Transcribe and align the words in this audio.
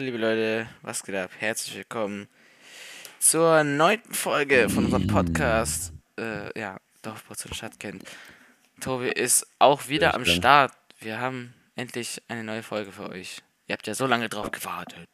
liebe 0.00 0.16
Leute, 0.16 0.66
was 0.80 1.04
geht 1.04 1.14
ab? 1.14 1.30
Herzlich 1.38 1.76
willkommen 1.76 2.26
zur 3.18 3.64
neunten 3.64 4.14
Folge 4.14 4.70
von 4.70 4.86
unserem 4.86 5.06
Podcast. 5.06 5.92
Äh, 6.18 6.58
ja, 6.58 6.78
Dorfport 7.02 7.38
Stadt 7.54 7.78
kennt. 7.78 8.04
Tobi 8.80 9.08
ist 9.08 9.46
auch 9.58 9.88
wieder 9.88 10.14
am 10.14 10.24
Start. 10.24 10.72
Wir 11.00 11.20
haben 11.20 11.52
endlich 11.76 12.22
eine 12.28 12.44
neue 12.44 12.62
Folge 12.62 12.92
für 12.92 13.10
euch. 13.10 13.42
Ihr 13.66 13.74
habt 13.74 13.86
ja 13.86 13.94
so 13.94 14.06
lange 14.06 14.30
drauf 14.30 14.50
gewartet. 14.50 15.08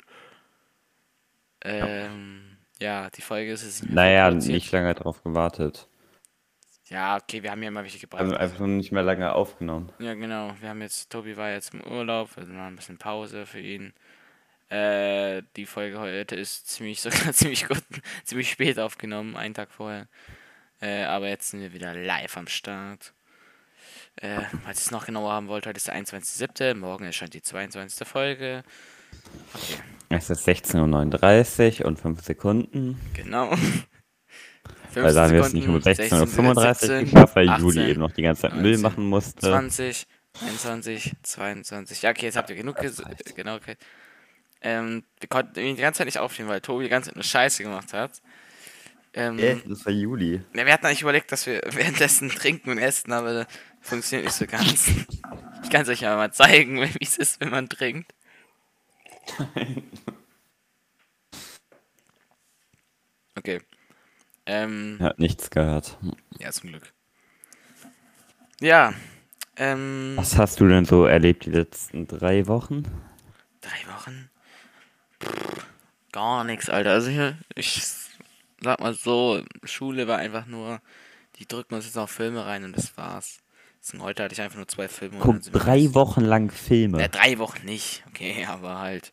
Ähm, 1.64 2.57
ja, 2.80 3.11
die 3.11 3.23
Folge 3.23 3.50
ist 3.50 3.64
es. 3.64 3.82
Naja, 3.82 4.30
nicht 4.30 4.71
lange 4.71 4.95
drauf 4.95 5.21
gewartet. 5.25 5.89
Ja, 6.89 7.17
okay, 7.17 7.43
wir 7.43 7.50
haben 7.50 7.62
ja 7.62 7.68
immer 7.68 7.82
welche 7.82 7.98
gebracht. 7.98 8.23
Also 8.23 8.37
einfach 8.37 8.61
nur 8.61 8.68
nicht 8.68 8.93
mehr 8.93 9.03
lange 9.03 9.32
aufgenommen. 9.32 9.93
Ja, 9.98 10.14
genau. 10.14 10.53
Wir 10.61 10.68
haben 10.68 10.81
jetzt, 10.81 11.11
Tobi 11.11 11.37
war 11.37 11.50
jetzt 11.50 11.75
im 11.75 11.81
Urlaub, 11.81 12.31
also 12.37 12.53
mal 12.53 12.68
ein 12.68 12.76
bisschen 12.76 12.98
Pause 12.98 13.46
für 13.46 13.59
ihn. 13.59 13.93
Äh, 14.68 15.43
die 15.56 15.66
Folge 15.66 15.98
heute 15.98 16.34
ist 16.34 16.68
ziemlich 16.68 17.00
sogar 17.02 17.32
ziemlich 17.32 17.68
gut, 17.68 17.82
ziemlich 18.25 18.50
spät 18.50 18.79
aufgenommen, 18.79 19.36
einen 19.36 19.54
Tag 19.54 19.70
vorher. 19.70 20.08
Äh, 20.80 21.04
aber 21.04 21.29
jetzt 21.29 21.50
sind 21.50 21.61
wir 21.61 21.72
wieder 21.72 21.94
live 21.94 22.36
am 22.36 22.48
Start. 22.48 23.14
Äh, 24.16 24.40
falls 24.64 24.80
ihr 24.80 24.86
es 24.86 24.90
noch 24.90 25.06
genauer 25.06 25.32
haben 25.32 25.48
wollt, 25.48 25.66
heute 25.66 25.76
ist 25.76 25.89
der 25.89 25.96
21.07. 25.96 26.75
Morgen 26.75 27.04
erscheint 27.04 27.34
die 27.34 27.42
22. 27.42 28.06
Folge. 28.06 28.64
Okay. 29.54 29.82
Es 30.08 30.30
ist 30.30 30.46
16.39 30.48 31.80
Uhr 31.80 31.86
und 31.86 32.00
5 32.00 32.22
Sekunden. 32.22 33.00
Genau. 33.14 33.50
Weil 34.94 35.12
da 35.12 35.25
haben 35.25 35.34
wir 35.34 35.42
es 35.42 35.53
nicht 35.53 35.69
um 35.69 35.77
16.35 35.77 36.91
Uhr 36.91 37.01
geschafft, 37.03 37.36
weil 37.36 37.48
18, 37.51 37.64
Juli 37.64 37.91
eben 37.91 38.01
noch 38.01 38.12
die 38.12 38.23
ganze 38.23 38.42
Zeit 38.42 38.53
19, 38.53 38.62
Müll 38.62 38.78
machen 38.78 39.05
musste. 39.05 39.41
20, 39.41 40.06
21, 40.41 41.12
22. 41.23 42.03
Ja, 42.03 42.11
okay, 42.11 42.27
jetzt 42.27 42.36
habt 42.36 42.48
ihr 42.48 42.56
genug 42.56 42.77
gesagt. 42.77 43.36
Genau, 43.36 43.56
okay. 43.56 43.77
Ähm, 44.61 45.05
wir 45.21 45.29
konnten 45.29 45.55
die 45.55 45.75
ganze 45.77 45.99
Zeit 45.99 46.07
nicht 46.07 46.19
aufnehmen, 46.19 46.49
weil 46.49 46.61
Tobi 46.61 46.85
die 46.85 46.91
ganze 46.91 47.11
Zeit 47.11 47.17
eine 47.17 47.25
Scheiße 47.25 47.62
gemacht 47.62 47.93
hat. 47.93 48.21
Ähm, 49.15 49.39
äh, 49.39 49.57
das 49.67 49.85
war 49.87 49.93
Juli. 49.93 50.43
Ja, 50.55 50.67
wir 50.67 50.73
hatten 50.73 50.87
eigentlich 50.87 51.03
überlegt, 51.03 51.33
dass 51.33 51.47
wir 51.47 51.63
währenddessen 51.71 52.29
trinken 52.29 52.71
und 52.71 52.79
essen, 52.79 53.13
aber 53.13 53.33
das 53.33 53.47
funktioniert 53.81 54.27
nicht 54.27 54.37
so 54.37 54.47
ganz. 54.47 54.89
Ich 55.63 55.71
kann 55.71 55.83
es 55.83 55.89
euch 55.89 56.01
ja 56.01 56.17
mal 56.17 56.33
zeigen, 56.33 56.83
wie 56.83 57.05
es 57.05 57.17
ist, 57.17 57.41
wenn 57.41 57.51
man 57.51 57.69
trinkt. 57.69 58.13
Okay. 63.37 63.61
Ähm, 64.47 64.97
er 65.01 65.07
hat 65.07 65.19
nichts 65.19 65.51
gehört. 65.51 65.98
Ja, 66.39 66.53
zum 66.53 66.70
Glück. 66.70 66.93
Ja. 68.61 68.95
Ähm, 69.57 70.13
Was 70.17 70.37
hast 70.37 70.61
du 70.61 70.69
denn 70.69 70.85
so 70.85 71.07
erlebt 71.07 71.47
die 71.47 71.51
letzten 71.51 72.07
drei 72.07 72.47
Wochen? 72.47 72.85
Drei 73.61 73.93
Wochen? 73.93 74.31
Gar 76.17 76.45
nichts, 76.45 76.70
Alter. 76.70 76.92
Also 76.92 77.11
hier, 77.11 77.36
ich 77.56 77.83
sag 78.62 78.81
mal 78.81 78.95
so, 78.95 79.42
Schule 79.64 80.09
war 80.09 80.17
einfach 80.17 80.47
nur, 80.47 80.81
die 81.39 81.45
drücken 81.47 81.75
uns 81.75 81.84
jetzt 81.84 81.97
noch 81.97 82.08
Filme 82.08 82.47
rein 82.47 82.64
und 82.64 82.75
das 82.75 82.97
war's. 82.97 83.41
Heute 83.98 84.23
hatte 84.23 84.33
ich 84.33 84.41
einfach 84.41 84.56
nur 84.56 84.67
zwei 84.67 84.89
Filme. 84.89 85.19
Guck, 85.20 85.42
drei 85.42 85.92
Wochen 85.92 86.23
lang 86.23 86.50
Filme. 86.50 87.03
Ja, 87.03 87.08
drei 87.08 87.36
Wochen 87.36 87.67
nicht, 87.67 88.03
okay, 88.08 88.47
aber 88.48 88.78
halt. 88.78 89.12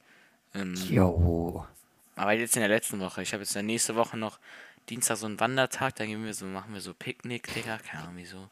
Ähm, 0.55 0.75
jo. 0.75 1.67
Aber 2.15 2.31
jetzt 2.31 2.55
in 2.55 2.61
der 2.61 2.69
letzten 2.69 3.01
Woche. 3.01 3.21
Ich 3.21 3.33
habe 3.33 3.43
jetzt 3.43 3.51
in 3.51 3.67
der 3.67 3.73
nächsten 3.73 3.97
Woche 3.97 4.15
noch 4.15 4.39
Dienstag 4.89 5.17
so 5.17 5.25
einen 5.25 5.41
Wandertag, 5.41 5.95
da 5.95 6.05
gehen 6.05 6.23
wir 6.23 6.33
so, 6.33 6.45
machen 6.45 6.73
wir 6.73 6.79
so 6.79 6.93
Picknick, 6.93 7.53
Digga, 7.53 7.79
keine 7.79 8.03
Ahnung 8.03 8.15
wieso. 8.15 8.47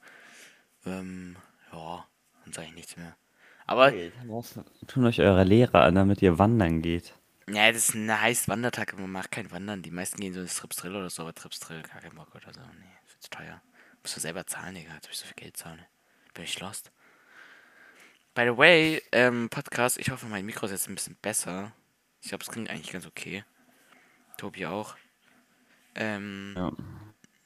Ähm, 0.85 1.37
ja, 1.71 2.05
dann 2.43 2.51
sage 2.51 2.67
ich 2.67 2.75
nichts 2.75 2.97
mehr. 2.97 3.15
Aber. 3.65 3.87
Okay, 3.87 4.11
tun 4.87 5.05
euch 5.05 5.21
eure 5.21 5.45
Lehrer 5.45 5.83
an, 5.83 5.95
damit 5.95 6.21
ihr 6.21 6.37
wandern 6.37 6.81
geht. 6.81 7.13
Ja, 7.53 7.69
das 7.71 7.89
ist 7.89 7.95
ein 7.95 8.21
heißt 8.21 8.47
Wandertag, 8.47 8.93
aber 8.93 9.01
man 9.01 9.11
macht 9.11 9.31
kein 9.31 9.51
Wandern. 9.51 9.81
Die 9.81 9.91
meisten 9.91 10.21
gehen 10.21 10.33
so 10.33 10.39
ins 10.39 10.55
Tripstrill 10.55 10.95
oder 10.95 11.09
so, 11.09 11.23
aber 11.23 11.33
Tripstrill, 11.33 11.81
gar 11.81 11.99
kein 11.99 12.15
Bock 12.15 12.33
oder 12.33 12.53
so. 12.53 12.61
Nee, 12.61 12.85
viel 13.05 13.19
zu 13.19 13.29
teuer. 13.29 13.61
Musst 14.01 14.15
du 14.15 14.21
selber 14.21 14.47
zahlen, 14.47 14.75
Digga. 14.75 14.93
Jetzt 14.93 15.07
hab 15.07 15.11
ich 15.11 15.19
so 15.19 15.25
viel 15.25 15.35
Geld 15.35 15.57
zahlen. 15.57 15.85
Bin 16.33 16.45
ich 16.45 16.59
lost. 16.61 16.91
By 18.33 18.43
the 18.43 18.57
way, 18.57 19.01
ähm, 19.11 19.49
Podcast, 19.49 19.97
ich 19.97 20.11
hoffe, 20.11 20.27
mein 20.27 20.45
Mikro 20.45 20.65
ist 20.65 20.71
jetzt 20.71 20.87
ein 20.87 20.95
bisschen 20.95 21.17
besser. 21.21 21.73
Ich 22.21 22.29
glaube, 22.29 22.43
es 22.43 22.49
klingt 22.49 22.69
eigentlich 22.69 22.91
ganz 22.91 23.05
okay. 23.05 23.43
Tobi 24.37 24.65
auch. 24.65 24.95
Ähm, 25.95 26.53
ja. 26.55 26.71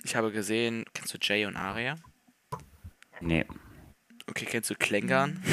Ich 0.03 0.15
habe 0.15 0.31
gesehen, 0.31 0.85
kennst 0.93 1.15
du 1.15 1.17
Jay 1.19 1.45
und 1.45 1.55
Aria? 1.55 1.95
Nee. 3.21 3.45
Okay, 4.27 4.45
kennst 4.45 4.69
du 4.69 4.75
Klängern? 4.75 5.43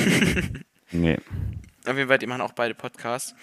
nee. 0.91 1.19
Auf 1.87 1.97
jeden 1.97 2.09
Fall, 2.09 2.19
die 2.19 2.27
machen 2.27 2.43
auch 2.43 2.53
beide 2.53 2.75
Podcasts. 2.75 3.35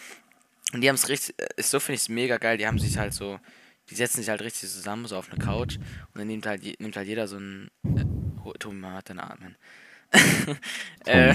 Und 0.74 0.82
die 0.82 0.90
haben 0.90 0.96
es 0.96 1.10
richtig, 1.10 1.38
ist 1.40 1.58
äh, 1.58 1.64
so 1.64 1.80
finde 1.80 1.96
ich 1.96 2.02
es 2.02 2.10
mega 2.10 2.38
geil, 2.38 2.58
die 2.58 2.68
haben 2.68 2.80
sich 2.80 2.98
halt 2.98 3.14
so, 3.14 3.40
die 3.90 3.96
setzen 3.96 4.18
sich 4.18 4.30
halt 4.30 4.42
richtig 4.42 4.70
zusammen, 4.70 5.08
so 5.08 5.18
auf 5.18 5.32
eine 5.32 5.44
Couch 5.44 5.78
und 5.78 6.16
dann 6.16 6.28
nimmt 6.28 6.46
halt, 6.46 6.64
nimmt 6.80 6.96
halt 6.96 7.08
jeder 7.08 7.28
so 7.28 7.38
ein, 7.38 7.70
äh, 7.84 8.06
Tobi, 8.60 8.76
man 8.76 8.94
hat 8.94 9.10
dann 9.10 9.20
atmen. 9.20 9.56
äh, 11.06 11.30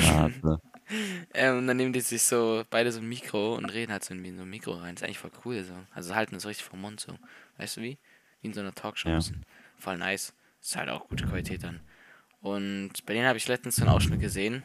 äh, 1.33 1.51
und 1.53 1.67
dann 1.67 1.77
nehmen 1.77 1.93
die 1.93 2.01
sich 2.01 2.23
so 2.23 2.65
beide 2.71 2.93
so 2.93 3.01
ein 3.01 3.09
Mikro 3.09 3.55
und 3.55 3.67
reden 3.67 3.93
halt 3.93 4.05
so 4.05 4.15
in 4.15 4.37
so 4.37 4.43
ein 4.43 4.51
Mikro 4.51 4.73
rein. 4.73 4.95
Das 4.95 5.03
ist 5.03 5.05
eigentlich 5.05 5.19
voll 5.19 5.31
cool 5.45 5.63
so. 5.65 5.75
Also 5.95 6.15
halten 6.15 6.35
das 6.35 6.47
richtig 6.47 6.67
vom 6.67 6.81
Mund 6.81 7.01
so. 7.01 7.17
Weißt 7.59 7.77
du 7.77 7.83
wie? 7.83 7.99
Wie 8.41 8.49
in 8.49 8.53
so 8.53 8.61
einer 8.61 8.75
Talkshow. 8.75 9.09
Ja. 9.09 9.21
Voll 9.79 9.99
nice. 9.99 10.35
Das 10.61 10.71
ist 10.71 10.77
halt 10.77 10.91
auch 10.91 11.09
gute 11.09 11.25
Qualität 11.25 11.63
dann. 11.63 11.81
Und 12.41 13.07
bei 13.07 13.15
denen 13.15 13.27
habe 13.27 13.39
ich 13.39 13.49
letztens 13.49 13.77
so 13.77 13.83
einen 13.83 13.91
Ausschnitt 13.91 14.21
gesehen. 14.21 14.63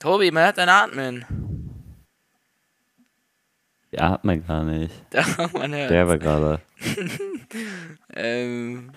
Tobi, 0.00 0.30
man 0.30 0.44
hört 0.44 0.58
dein 0.58 0.68
Atmen. 0.68 1.53
Der 3.94 4.02
atmet 4.02 4.46
gar 4.46 4.64
nicht. 4.64 4.92
Doch, 5.10 5.52
man 5.52 5.72
hört. 5.72 5.90
Der 5.90 6.08
war 6.08 6.18
gerade. 6.18 6.60
ähm. 8.12 8.90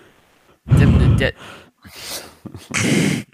Der, 0.65 0.87
der 1.15 1.33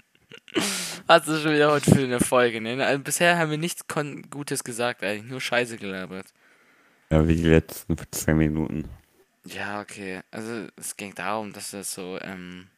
Hast 1.08 1.26
du 1.26 1.38
schon 1.38 1.54
wieder 1.54 1.72
heute 1.72 1.90
für 1.90 2.04
eine 2.04 2.20
Folge, 2.20 2.60
ne? 2.60 2.84
Also 2.84 3.02
bisher 3.02 3.38
haben 3.38 3.50
wir 3.50 3.56
nichts 3.56 3.86
Gutes 4.30 4.62
gesagt, 4.62 5.02
eigentlich 5.02 5.30
nur 5.30 5.40
Scheiße 5.40 5.78
gelabert. 5.78 6.26
Ja, 7.10 7.26
wie 7.26 7.34
die 7.34 7.48
letzten 7.48 7.96
15 7.96 8.36
Minuten. 8.36 8.84
Ja, 9.46 9.80
okay. 9.80 10.20
Also 10.30 10.68
es 10.76 10.98
ging 10.98 11.14
darum, 11.14 11.54
dass 11.54 11.70
das 11.70 11.94
so, 11.94 12.18
ähm, 12.20 12.68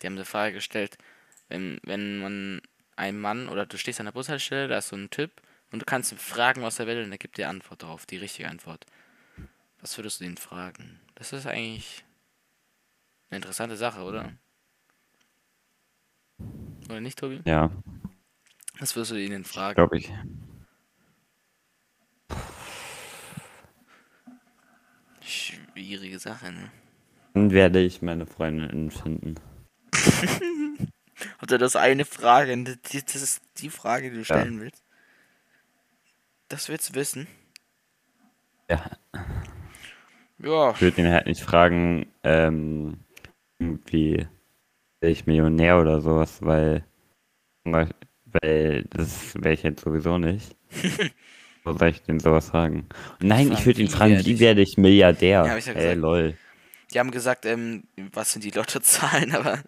die 0.00 0.06
haben 0.06 0.14
eine 0.14 0.24
Frage 0.24 0.54
gestellt, 0.54 0.98
wenn, 1.48 1.80
wenn 1.82 2.18
man 2.20 2.62
ein 2.94 3.18
Mann 3.18 3.48
oder 3.48 3.66
du 3.66 3.76
stehst 3.76 3.98
an 3.98 4.06
der 4.06 4.12
Bushaltestelle, 4.12 4.68
da 4.68 4.78
ist 4.78 4.88
so 4.88 4.96
ein 4.96 5.10
Typ 5.10 5.32
und 5.72 5.80
du 5.80 5.86
kannst 5.86 6.12
ihn 6.12 6.18
fragen, 6.18 6.62
was 6.62 6.78
er 6.78 6.86
will 6.86 7.02
und 7.04 7.12
er 7.12 7.18
gibt 7.18 7.38
dir 7.38 7.48
Antwort 7.48 7.82
darauf, 7.82 8.06
die 8.06 8.16
richtige 8.16 8.48
Antwort. 8.48 8.86
Was 9.80 9.96
würdest 9.96 10.20
du 10.20 10.24
ihn 10.24 10.36
fragen? 10.36 11.00
Das 11.14 11.32
ist 11.32 11.46
eigentlich 11.46 12.04
eine 13.30 13.36
interessante 13.36 13.76
Sache, 13.76 14.02
oder? 14.02 14.32
Oder 16.88 17.00
nicht, 17.00 17.18
Tobi? 17.18 17.40
Ja. 17.44 17.70
Was 18.78 18.96
würdest 18.96 19.12
du 19.12 19.16
ihnen 19.16 19.44
fragen? 19.44 19.76
Glaube 19.76 19.98
ich. 19.98 20.12
Schwierige 25.22 26.18
Sache, 26.18 26.52
ne? 26.52 26.70
Dann 27.34 27.52
werde 27.52 27.80
ich 27.80 28.02
meine 28.02 28.26
Freundin 28.26 28.90
finden. 28.90 29.36
Oder 31.42 31.58
das 31.58 31.76
eine 31.76 32.04
Frage, 32.04 32.56
das 32.64 33.14
ist 33.14 33.42
die 33.58 33.70
Frage, 33.70 34.10
die 34.10 34.16
du 34.16 34.24
stellen 34.24 34.56
ja. 34.56 34.60
willst. 34.62 34.82
Das 36.50 36.68
willst 36.68 36.90
du 36.90 36.94
wissen? 36.96 37.28
Ja. 38.68 38.90
Ja. 40.38 40.72
Ich 40.72 40.82
würde 40.82 41.00
ihn 41.00 41.08
halt 41.08 41.26
nicht 41.26 41.42
fragen, 41.42 42.06
ähm, 42.24 42.98
wie 43.58 44.26
wäre 45.00 45.12
ich 45.12 45.26
Millionär 45.26 45.78
oder 45.80 46.00
sowas, 46.00 46.42
weil, 46.42 46.84
weil 47.64 48.84
das 48.90 49.40
wäre 49.40 49.54
ich 49.54 49.62
jetzt 49.62 49.84
sowieso 49.84 50.18
nicht. 50.18 50.56
Wo 51.62 51.72
soll 51.72 51.90
ich 51.90 52.02
denn 52.02 52.18
sowas 52.18 52.48
sagen? 52.48 52.88
Nein, 53.20 53.52
ich 53.52 53.64
würde 53.64 53.82
ihn 53.82 53.88
fragen, 53.88 54.24
wie 54.24 54.40
werde 54.40 54.62
ich 54.62 54.76
Milliardär? 54.76 55.44
Ja, 55.46 55.56
ich 55.56 55.66
ja 55.66 55.74
hey, 55.74 55.94
lol. 55.94 56.34
Die 56.92 56.98
haben 56.98 57.10
gesagt, 57.10 57.46
ähm, 57.46 57.84
was 58.12 58.32
sind 58.32 58.44
die 58.44 58.50
Lottozahlen, 58.50 59.32
aber 59.34 59.62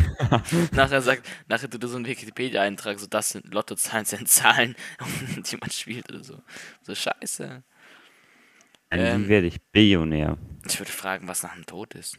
nachher 0.72 1.02
sagt, 1.02 1.28
nachher 1.48 1.68
tut 1.68 1.82
er 1.82 1.88
so 1.88 1.96
einen 1.96 2.06
Wikipedia-Eintrag, 2.06 2.98
so 2.98 3.06
das 3.06 3.30
sind 3.30 3.52
Lottozahlen, 3.52 4.04
sind 4.04 4.28
Zahlen, 4.28 4.74
die 5.36 5.56
man 5.56 5.70
spielt 5.70 6.10
oder 6.10 6.24
so. 6.24 6.40
So 6.82 6.94
scheiße. 6.94 7.62
Ähm, 8.90 9.24
wie 9.24 9.28
werde 9.28 9.48
ich 9.48 9.60
Billionär? 9.72 10.38
Ich 10.66 10.78
würde 10.78 10.92
fragen, 10.92 11.28
was 11.28 11.42
nach 11.42 11.54
dem 11.54 11.66
Tod 11.66 11.94
ist. 11.94 12.18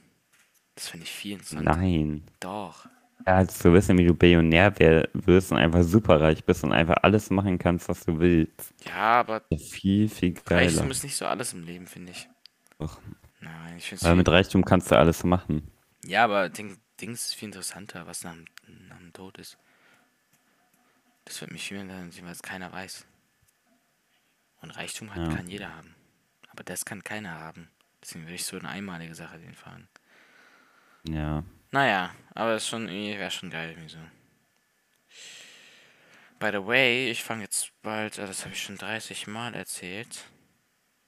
Das 0.76 0.90
finde 0.90 1.06
ich 1.06 1.12
viel 1.12 1.34
interessant. 1.34 1.66
Nein. 1.66 2.24
Doch. 2.40 2.86
Ja, 3.26 3.38
also 3.38 3.52
zu 3.52 3.74
wissen, 3.74 3.98
wie 3.98 4.06
du 4.06 4.14
Billionär 4.14 4.74
wirst 5.14 5.52
und 5.52 5.58
einfach 5.58 5.84
superreich 5.84 6.44
bist 6.44 6.64
und 6.64 6.72
einfach 6.72 6.98
alles 7.02 7.30
machen 7.30 7.58
kannst, 7.58 7.90
was 7.90 8.06
du 8.06 8.20
willst. 8.20 8.74
Ja, 8.86 9.22
aber. 9.22 9.42
Viel, 9.58 10.08
viel 10.08 10.34
geiler. 10.34 10.62
Reichtum 10.62 10.92
ist 10.92 11.04
nicht 11.04 11.16
so 11.16 11.26
alles 11.26 11.54
im 11.54 11.64
Leben, 11.64 11.88
finde 11.88 12.12
ich. 12.12 12.30
Doch. 12.78 13.00
Nein, 13.48 13.78
ich 13.78 14.04
Weil 14.04 14.16
mit 14.16 14.28
Reichtum 14.30 14.66
kannst 14.66 14.92
du 14.92 14.98
alles 14.98 15.24
machen. 15.24 15.72
Ja, 16.04 16.24
aber 16.24 16.50
Ding, 16.50 16.78
Dings 17.00 17.28
ist 17.28 17.36
viel 17.36 17.48
interessanter, 17.48 18.08
was 18.08 18.24
nach, 18.24 18.36
nach 18.88 18.98
dem 18.98 19.14
Tod 19.14 19.38
ist. 19.38 19.58
Das 21.26 21.42
wird 21.42 21.52
mich 21.52 21.68
viel 21.68 21.78
interessieren, 21.78 22.26
weil 22.26 22.32
es 22.34 22.42
keiner 22.42 22.72
weiß. 22.72 23.06
Und 24.62 24.72
Reichtum 24.72 25.14
hat, 25.14 25.28
Ja. 25.28 25.36
kann 25.36 25.48
jeder 25.48 25.76
haben. 25.76 25.96
Aber 26.50 26.64
das 26.64 26.86
kann 26.86 27.04
keiner 27.04 27.32
haben. 27.40 27.70
Deswegen 28.02 28.26
würde 28.26 28.36
ich 28.36 28.46
so 28.46 28.58
eine 28.58 28.70
einmalige 28.70 29.14
Sache 29.16 29.38
den 29.38 29.54
fahren. 29.54 29.88
Ja. 31.08 31.44
Naja, 31.72 32.14
aber 32.34 32.60
schon 32.60 32.88
irgendwie, 32.88 33.18
wäre 33.20 33.32
schon 33.32 33.50
geil, 33.50 33.72
irgendwie 33.72 33.90
so. 33.90 34.00
By 36.40 36.50
the 36.52 36.66
way, 36.66 37.10
ich 37.10 37.24
fange 37.24 37.44
jetzt 37.44 37.72
bald, 37.82 38.18
äh, 38.18 38.28
das 38.28 38.46
habe 38.46 38.54
ich 38.54 38.62
schon 38.62 38.78
30 38.78 39.28
Mal 39.28 39.54
erzählt. 39.56 40.26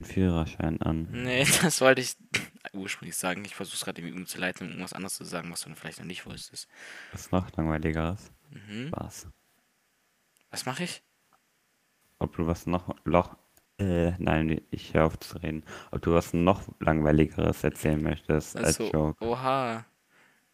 Führerschein 0.01 0.81
an. 0.81 1.07
Nee, 1.11 1.45
das 1.61 1.81
wollte 1.81 2.01
ich 2.01 2.15
ursprünglich 2.73 3.17
sagen. 3.17 3.43
Ich 3.45 3.55
versuche 3.55 3.75
es 3.75 3.83
gerade 3.85 4.01
irgendwie 4.01 4.19
umzuleiten, 4.19 4.65
um 4.67 4.71
irgendwas 4.71 4.93
anderes 4.93 5.15
zu 5.15 5.25
sagen, 5.25 5.51
was 5.51 5.61
du 5.61 5.73
vielleicht 5.75 5.99
noch 5.99 6.05
nicht 6.05 6.25
wusstest. 6.25 6.67
Was 7.11 7.31
noch 7.31 7.51
langweiligeres? 7.55 8.31
Mhm. 8.49 8.91
Was? 8.91 9.27
Was 10.51 10.65
mache 10.65 10.83
ich? 10.83 11.03
Ob 12.17 12.35
du 12.35 12.47
was 12.47 12.65
noch, 12.65 12.95
Loch, 13.05 13.37
äh, 13.77 14.11
nein, 14.17 14.61
ich 14.71 14.93
höre 14.93 15.05
auf 15.05 15.19
zu 15.19 15.37
reden. 15.37 15.63
Ob 15.91 16.01
du 16.01 16.13
was 16.13 16.33
noch 16.33 16.63
langweiligeres 16.79 17.63
erzählen 17.63 18.01
möchtest 18.01 18.57
als 18.57 18.79
Achso, 18.79 18.91
Joke. 18.91 19.25
oha. 19.25 19.85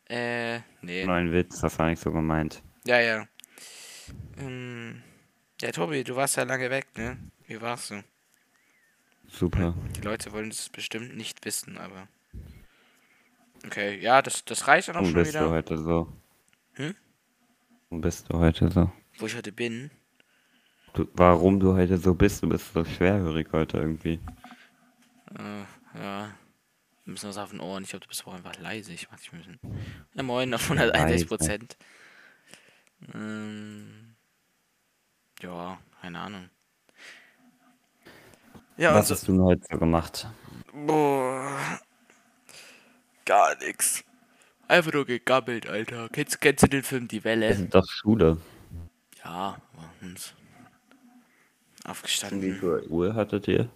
Äh, 0.08 0.60
nee. 0.82 1.06
Neuen 1.06 1.32
Witz, 1.32 1.60
das 1.62 1.80
war 1.80 1.90
nicht 1.90 2.02
so 2.02 2.12
gemeint. 2.12 2.62
Ja, 2.86 3.00
ja. 3.00 3.28
Ähm, 4.38 5.02
ja, 5.60 5.72
Tobi, 5.72 6.04
du 6.04 6.16
warst 6.16 6.36
ja 6.36 6.44
lange 6.44 6.70
weg, 6.70 6.88
ne? 6.96 7.18
Wie 7.48 7.60
warst 7.60 7.90
du? 7.92 8.04
Super. 9.28 9.74
Die 9.98 10.02
Leute 10.02 10.32
wollen 10.32 10.50
es 10.50 10.70
bestimmt 10.70 11.16
nicht 11.16 11.44
wissen, 11.46 11.78
aber. 11.78 12.08
Okay, 13.66 14.00
ja, 14.00 14.22
das, 14.22 14.46
das 14.46 14.68
reicht 14.68 14.88
dann 14.90 14.98
auch 14.98 15.02
Wo 15.02 15.06
schon 15.06 15.14
bist 15.16 15.36
du 15.36 15.40
wieder. 15.40 15.50
heute 15.50 15.78
so? 15.78 16.14
Hm? 16.74 16.96
Wo 17.90 17.98
bist 17.98 18.32
du 18.32 18.38
heute 18.38 18.72
so? 18.72 18.92
Wo 19.18 19.26
ich 19.26 19.36
heute 19.36 19.52
bin. 19.52 19.90
Du, 20.94 21.08
warum 21.14 21.60
du 21.60 21.74
heute 21.74 21.98
so 21.98 22.14
bist? 22.14 22.44
Du 22.44 22.50
bist 22.50 22.72
so 22.74 22.86
schwerhörig 22.86 23.48
heute 23.52 23.78
irgendwie. 23.78 24.20
Äh, 25.38 26.00
ja. 26.00 26.26
Ein 27.08 27.14
bisschen 27.14 27.30
was 27.30 27.38
auf 27.38 27.52
den 27.52 27.60
Ohren. 27.60 27.84
Ich 27.84 27.90
glaube, 27.90 28.04
du 28.04 28.10
bist 28.10 28.26
auch 28.26 28.34
einfach 28.34 28.58
leise. 28.60 28.94
Ich 28.94 29.10
mach 29.12 29.20
dich 29.20 29.32
ein 29.32 29.38
bisschen. 29.40 29.60
Ja, 30.14 30.24
moin, 30.24 30.54
auf 30.54 30.64
161 30.64 31.28
Prozent. 31.28 31.78
Ähm, 33.14 34.16
ja, 35.42 35.80
keine 36.02 36.20
Ahnung. 36.20 36.50
Ja, 38.78 38.94
Was 38.96 39.10
hast 39.12 39.28
du 39.28 39.32
denn 39.34 39.42
heute 39.42 39.62
so 39.72 39.78
gemacht? 39.78 40.28
boah, 40.74 41.80
gar 43.26 43.56
nix. 43.58 44.04
Einfach 44.68 44.94
nur 44.94 45.06
gegabbelt, 45.06 45.68
Alter. 45.68 46.10
Kennst, 46.10 46.42
kennst 46.42 46.64
du 46.64 46.68
den 46.68 46.84
Film 46.84 47.08
Die 47.08 47.24
Welle? 47.24 47.50
ist 47.50 47.74
doch 47.74 47.88
Schule. 47.88 48.38
Ja, 49.24 49.58
aber 49.74 49.90
uns. 50.02 50.34
Wie 51.84 51.90
Aufgestanden. 51.90 52.42
viel 52.60 52.84
Uhr 52.90 53.14
hattet 53.14 53.48
ihr? 53.48 53.70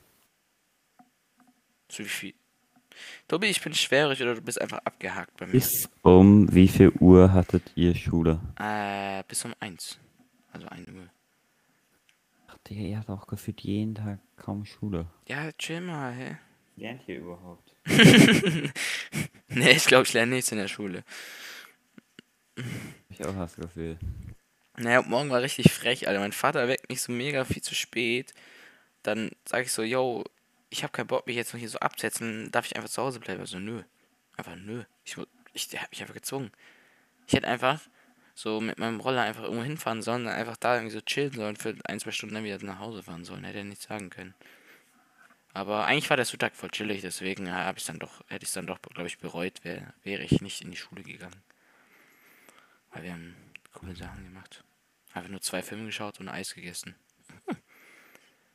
Wie 1.95 2.03
viel. 2.05 2.33
Tobi, 3.27 3.47
ich 3.47 3.61
bin 3.61 3.73
schwierig 3.73 4.21
oder 4.21 4.35
du 4.35 4.41
bist 4.41 4.59
einfach 4.59 4.79
abgehakt 4.83 5.37
bei 5.37 5.45
mir. 5.45 5.51
Bis 5.53 5.87
um 6.01 6.53
wie 6.53 6.67
viel 6.67 6.91
Uhr 6.99 7.31
hattet 7.31 7.71
ihr 7.75 7.95
Schule? 7.95 8.39
Äh, 8.59 9.23
bis 9.27 9.45
um 9.45 9.53
eins. 9.59 9.97
Also 10.51 10.67
1 10.67 10.87
Uhr. 10.89 11.07
Digga, 12.69 12.81
ihr 12.81 12.97
habt 12.97 13.09
auch 13.09 13.27
gefühlt 13.27 13.61
jeden 13.61 13.95
Tag 13.95 14.19
kaum 14.37 14.65
Schule. 14.65 15.07
Ja, 15.27 15.51
chill 15.53 15.81
mal, 15.81 16.13
hä? 16.13 16.37
Lernt 16.75 17.07
ihr 17.07 17.19
überhaupt? 17.19 17.75
Nee, 19.49 19.71
ich 19.71 19.85
glaube, 19.85 20.03
ich 20.03 20.13
lerne 20.13 20.35
nichts 20.35 20.51
in 20.51 20.59
der 20.59 20.67
Schule. 20.67 21.03
Ich 23.09 23.25
auch 23.25 23.33
das 23.33 23.55
Gefühl. 23.55 23.97
Naja, 24.77 25.01
morgen 25.01 25.29
war 25.29 25.41
richtig 25.41 25.71
frech, 25.71 26.07
Alter. 26.07 26.19
Mein 26.19 26.31
Vater 26.31 26.67
weckt 26.67 26.87
mich 26.89 27.01
so 27.01 27.11
mega 27.11 27.43
viel 27.45 27.63
zu 27.63 27.73
spät. 27.73 28.33
Dann 29.01 29.31
sage 29.45 29.63
ich 29.63 29.71
so, 29.71 29.81
yo, 29.81 30.23
ich 30.69 30.83
habe 30.83 30.91
keinen 30.91 31.07
Bock, 31.07 31.25
mich 31.25 31.35
jetzt 31.35 31.53
noch 31.53 31.59
hier 31.59 31.69
so 31.69 31.79
abzusetzen. 31.79 32.51
Darf 32.51 32.67
ich 32.67 32.75
einfach 32.75 32.89
zu 32.89 33.01
Hause 33.01 33.19
bleiben? 33.19 33.41
Also, 33.41 33.57
nö. 33.57 33.81
Einfach 34.37 34.55
nö. 34.55 34.83
Ich, 35.03 35.17
ich 35.53 35.67
der 35.69 35.81
hat 35.81 35.89
mich 35.91 36.01
einfach 36.01 36.13
gezwungen. 36.13 36.51
Ich 37.25 37.33
hätte 37.33 37.47
einfach 37.47 37.81
so 38.39 38.61
mit 38.61 38.79
meinem 38.79 39.01
Roller 39.01 39.23
einfach 39.23 39.43
irgendwo 39.43 39.63
hinfahren 39.63 40.01
sollen, 40.01 40.23
dann 40.23 40.33
einfach 40.33 40.55
da 40.55 40.75
irgendwie 40.75 40.93
so 40.93 41.01
chillen 41.01 41.33
sollen, 41.33 41.57
für 41.57 41.75
ein, 41.83 41.99
zwei 41.99 42.11
Stunden 42.11 42.35
dann 42.35 42.45
wieder 42.45 42.63
nach 42.63 42.79
Hause 42.79 43.03
fahren 43.03 43.25
sollen. 43.25 43.43
Hätte 43.43 43.57
er 43.57 43.63
nichts 43.65 43.85
sagen 43.85 44.09
können. 44.09 44.33
Aber 45.53 45.85
eigentlich 45.85 46.09
war 46.09 46.15
der 46.15 46.25
Sonntag 46.25 46.55
voll 46.55 46.69
chillig, 46.69 47.01
deswegen 47.01 47.51
habe 47.51 47.77
ich 47.77 47.85
dann 47.85 47.99
doch, 47.99 48.23
hätte 48.27 48.45
ich 48.45 48.53
dann 48.53 48.65
doch, 48.65 48.81
glaube 48.81 49.07
ich, 49.07 49.17
bereut, 49.17 49.63
wär, 49.65 49.93
wäre 50.03 50.23
ich 50.23 50.41
nicht 50.41 50.61
in 50.61 50.71
die 50.71 50.77
Schule 50.77 51.03
gegangen. 51.03 51.41
Weil 52.91 53.03
wir 53.03 53.13
haben 53.13 53.35
coole 53.73 53.95
Sachen 53.95 54.23
gemacht. 54.23 54.63
Einfach 55.13 55.29
nur 55.29 55.41
zwei 55.41 55.61
Filme 55.61 55.85
geschaut 55.85 56.19
und 56.19 56.29
Eis 56.29 56.53
gegessen. 56.53 56.95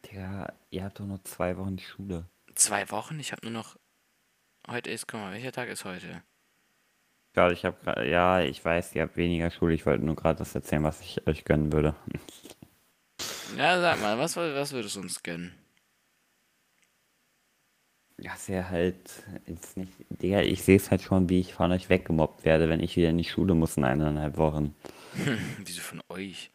Digga, 0.07 0.53
ihr 0.71 0.85
habt 0.85 0.99
doch 0.99 1.05
nur 1.05 1.23
zwei 1.25 1.59
Wochen 1.59 1.79
Schule. 1.79 2.27
Zwei 2.55 2.89
Wochen? 2.91 3.21
Ich 3.21 3.33
habe 3.33 3.43
nur 3.45 3.53
noch. 3.53 3.77
Heute 4.67 4.91
ist, 4.91 5.09
guck 5.09 5.21
mal, 5.21 5.33
welcher 5.33 5.53
Tag 5.53 5.69
ist 5.69 5.85
heute? 5.85 6.23
Gerade, 7.35 7.53
ich 7.53 7.65
habe 7.65 7.77
gerade, 7.83 8.09
ja, 8.09 8.41
ich 8.41 8.65
weiß, 8.65 8.95
ihr 8.95 9.03
habt 9.03 9.17
weniger 9.17 9.51
Schule. 9.51 9.75
Ich 9.75 9.85
wollte 9.87 10.05
nur 10.05 10.15
gerade 10.17 10.39
das 10.39 10.55
erzählen, 10.55 10.85
was 10.85 11.01
ich 11.01 11.27
euch 11.27 11.45
gönnen 11.45 11.73
würde. 11.73 11.95
Ja, 13.57 13.81
sag 13.81 14.01
mal, 14.01 14.19
was, 14.19 14.37
was 14.37 14.73
würdest 14.73 14.97
du 14.97 15.01
uns 15.01 15.23
gönnen? 15.23 15.55
Ja, 18.19 18.33
ja 18.49 18.69
halt 18.69 18.99
jetzt 19.47 19.77
nicht. 19.77 19.93
Digga, 20.09 20.41
ich 20.41 20.65
sehe 20.65 20.77
es 20.77 20.91
halt 20.91 21.03
schon, 21.03 21.29
wie 21.29 21.39
ich 21.39 21.55
von 21.55 21.71
euch 21.71 21.89
weggemobbt 21.89 22.45
werde, 22.45 22.69
wenn 22.69 22.81
ich 22.81 22.97
wieder 22.97 23.11
in 23.11 23.19
die 23.19 23.25
Schule 23.25 23.55
muss 23.55 23.77
in 23.77 23.85
eineinhalb 23.85 24.37
Wochen. 24.39 24.75
Wieso 25.65 25.83
von 25.83 26.01
euch? 26.09 26.51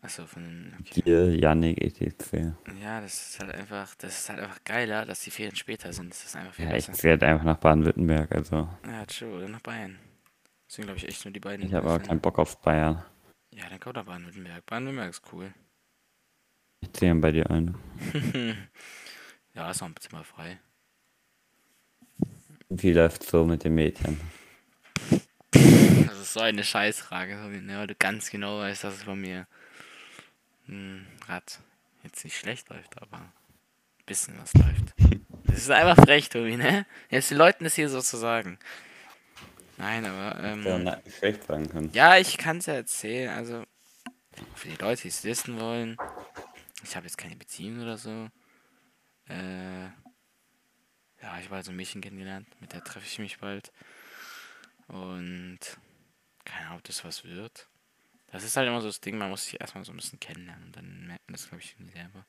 Achso, 0.00 0.26
von 0.26 0.42
den. 0.42 0.74
Okay. 0.80 1.02
Dir, 1.02 1.36
Yannick, 1.36 1.80
etc. 1.80 2.54
Ja, 2.82 3.00
das 3.00 3.30
ist 3.30 3.40
halt 3.40 3.54
einfach, 3.54 3.94
das 3.96 4.18
ist 4.18 4.28
halt 4.28 4.40
einfach 4.40 4.64
geiler, 4.64 5.06
dass 5.06 5.20
die 5.20 5.30
Ferien 5.30 5.54
später 5.54 5.92
sind. 5.92 6.10
Das 6.10 6.24
ist 6.24 6.34
einfach 6.34 6.54
viel 6.54 6.64
Ja, 6.64 6.72
ich 6.74 6.86
besser. 6.86 6.98
ziehe 6.98 7.10
halt 7.12 7.22
einfach 7.22 7.44
nach 7.44 7.58
Baden-Württemberg, 7.58 8.32
also. 8.32 8.68
Ja, 8.84 9.04
true, 9.06 9.36
oder 9.36 9.48
nach 9.48 9.60
Bayern. 9.60 9.96
Deswegen 10.72 10.86
glaube 10.86 11.00
ich 11.00 11.06
echt 11.06 11.26
nur 11.26 11.32
die 11.32 11.40
beiden. 11.40 11.66
Ich 11.66 11.74
habe 11.74 11.86
aber 11.86 12.02
keinen 12.02 12.22
Bock 12.22 12.38
auf 12.38 12.62
Bayern. 12.62 13.04
Ja, 13.50 13.68
dann 13.68 13.78
kommt 13.78 13.96
nach 13.96 14.06
Baden-Württemberg. 14.06 14.64
Baden-Württemberg 14.64 15.10
ist 15.10 15.22
cool. 15.30 15.52
Ich 16.80 16.90
ziehe 16.94 17.14
bei 17.16 17.30
dir 17.30 17.50
ein. 17.50 17.76
ja, 19.54 19.70
ist 19.70 19.82
noch 19.82 19.88
ein 19.88 19.96
Zimmer 20.00 20.24
frei. 20.24 20.58
Wie 22.70 22.94
läuft's 22.94 23.30
so 23.30 23.44
mit 23.44 23.64
den 23.64 23.74
Mädchen? 23.74 24.18
Das 25.50 26.18
ist 26.18 26.32
so 26.32 26.40
eine 26.40 26.64
Scheißfrage, 26.64 27.36
ne, 27.36 27.76
weil 27.76 27.88
du 27.88 27.94
ganz 27.94 28.30
genau 28.30 28.60
weißt, 28.60 28.84
dass 28.84 28.94
es 28.94 29.04
bei 29.04 29.14
mir 29.14 29.46
hm, 30.64 31.04
grad 31.20 31.60
jetzt 32.02 32.24
nicht 32.24 32.38
schlecht 32.38 32.70
läuft, 32.70 32.96
aber 32.96 33.18
ein 33.18 33.32
bisschen 34.06 34.38
was 34.38 34.54
läuft. 34.54 34.94
Das 35.44 35.58
ist 35.58 35.70
einfach 35.70 36.02
frech, 36.02 36.30
Tobi, 36.30 36.56
ne? 36.56 36.86
Jetzt 37.10 37.30
den 37.30 37.36
Leuten 37.36 37.64
das 37.64 37.74
hier 37.74 37.90
so 37.90 38.00
zu 38.00 38.16
sagen. 38.16 38.58
Nein, 39.82 40.04
aber, 40.06 40.38
ähm, 40.44 40.62
Ja, 40.64 41.02
schlecht 41.10 41.42
sagen 41.42 41.68
können. 41.68 41.90
ja, 41.92 42.16
ich 42.16 42.38
kann 42.38 42.58
es 42.58 42.66
ja 42.66 42.74
erzählen, 42.74 43.30
also 43.30 43.64
für 44.54 44.68
die 44.68 44.76
Leute, 44.76 45.02
die 45.02 45.08
es 45.08 45.24
wissen 45.24 45.58
wollen, 45.58 45.96
ich 46.84 46.94
habe 46.94 47.06
jetzt 47.06 47.18
keine 47.18 47.34
Beziehung 47.34 47.82
oder 47.82 47.98
so. 47.98 48.28
Äh, 49.28 49.86
ja, 51.20 51.38
ich 51.40 51.46
habe 51.46 51.56
also 51.56 51.72
ein 51.72 51.76
Mädchen 51.76 52.00
kennengelernt, 52.00 52.46
mit 52.60 52.72
der 52.72 52.84
treffe 52.84 53.06
ich 53.06 53.18
mich 53.18 53.38
bald. 53.38 53.72
Und 54.86 55.58
keine 56.44 56.66
Ahnung, 56.66 56.78
ob 56.78 56.84
das 56.84 57.04
was 57.04 57.24
wird. 57.24 57.66
Das 58.30 58.44
ist 58.44 58.56
halt 58.56 58.68
immer 58.68 58.80
so 58.80 58.86
das 58.86 59.00
Ding, 59.00 59.18
man 59.18 59.30
muss 59.30 59.46
sich 59.46 59.60
erstmal 59.60 59.84
so 59.84 59.92
ein 59.92 59.96
bisschen 59.96 60.20
kennenlernen 60.20 60.66
und 60.66 60.76
dann 60.76 61.06
merkt 61.08 61.26
man 61.28 61.32
das, 61.32 61.48
glaube 61.48 61.62
ich, 61.62 61.72
irgendwie 61.72 61.92
selber. 61.98 62.24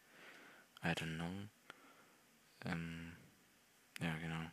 I 0.84 0.88
don't 0.90 1.18
know. 1.18 1.32
Ähm, 2.66 3.16
ja, 4.02 4.16
genau. 4.18 4.50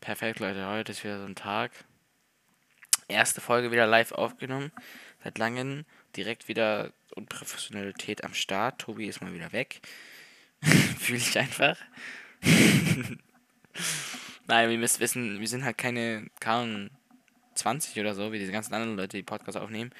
Perfekt, 0.00 0.40
Leute. 0.40 0.66
Heute 0.66 0.92
ist 0.92 1.04
wieder 1.04 1.18
so 1.20 1.26
ein 1.26 1.34
Tag. 1.36 1.70
Erste 3.08 3.40
Folge 3.40 3.72
wieder 3.72 3.86
live 3.86 4.12
aufgenommen. 4.12 4.70
Seit 5.24 5.38
langem. 5.38 5.86
Direkt 6.16 6.46
wieder 6.48 6.92
Unprofessionalität 7.14 8.22
am 8.22 8.34
Start. 8.34 8.80
Tobi 8.80 9.06
ist 9.06 9.22
mal 9.22 9.32
wieder 9.32 9.52
weg. 9.52 9.80
Fühle 10.98 11.18
ich 11.18 11.38
einfach. 11.38 11.78
Nein, 14.46 14.70
ihr 14.70 14.78
müsst 14.78 15.00
wissen, 15.00 15.40
wir 15.40 15.48
sind 15.48 15.64
halt 15.64 15.78
keine 15.78 16.28
kaum 16.40 16.90
20 17.54 17.98
oder 18.00 18.14
so, 18.14 18.32
wie 18.32 18.38
diese 18.38 18.52
ganzen 18.52 18.74
anderen 18.74 18.96
Leute, 18.96 19.16
die 19.16 19.22
Podcasts 19.22 19.60
aufnehmen 19.60 19.90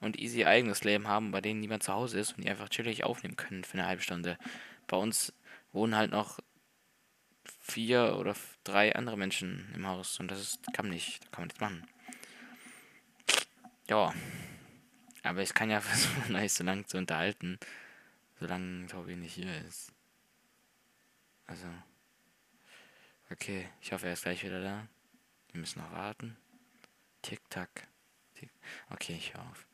und 0.00 0.18
easy 0.18 0.44
eigenes 0.44 0.84
Leben 0.84 1.08
haben, 1.08 1.30
bei 1.30 1.40
denen 1.40 1.60
niemand 1.60 1.82
zu 1.82 1.92
Hause 1.92 2.18
ist 2.18 2.36
und 2.36 2.44
die 2.44 2.50
einfach 2.50 2.68
chillig 2.68 3.04
aufnehmen 3.04 3.36
können 3.36 3.64
für 3.64 3.74
eine 3.74 3.86
halbe 3.86 4.02
Stunde. 4.02 4.38
Bei 4.86 4.96
uns 4.96 5.32
wohnen 5.72 5.96
halt 5.96 6.10
noch 6.10 6.38
vier 7.60 8.16
oder 8.18 8.34
drei 8.64 8.94
andere 8.94 9.16
Menschen 9.16 9.70
im 9.74 9.86
Haus 9.86 10.18
und 10.20 10.30
das 10.30 10.40
ist, 10.40 10.60
kann 10.72 10.88
nicht, 10.88 11.30
kann 11.32 11.42
man 11.42 11.46
nichts 11.48 11.60
machen. 11.60 11.86
Ja. 13.92 14.14
Aber 15.22 15.42
ich 15.42 15.52
kann 15.52 15.68
ja 15.68 15.80
versuchen, 15.92 16.34
euch 16.34 16.54
so 16.54 16.64
lange 16.64 16.86
zu 16.86 16.96
unterhalten, 16.96 17.58
solange 18.40 18.86
Tobi 18.86 19.16
nicht 19.16 19.34
hier 19.34 19.54
ist. 19.66 19.92
Also. 21.46 21.66
Okay, 23.30 23.68
ich 23.82 23.92
hoffe, 23.92 24.06
er 24.06 24.14
ist 24.14 24.22
gleich 24.22 24.42
wieder 24.42 24.62
da. 24.62 24.88
Wir 25.52 25.60
müssen 25.60 25.80
noch 25.80 25.92
warten. 25.92 26.36
Tick-Tack. 27.20 27.86
Tick. 28.34 28.50
Okay, 28.88 29.14
ich 29.14 29.34
höre 29.34 29.42
auf. 29.42 29.66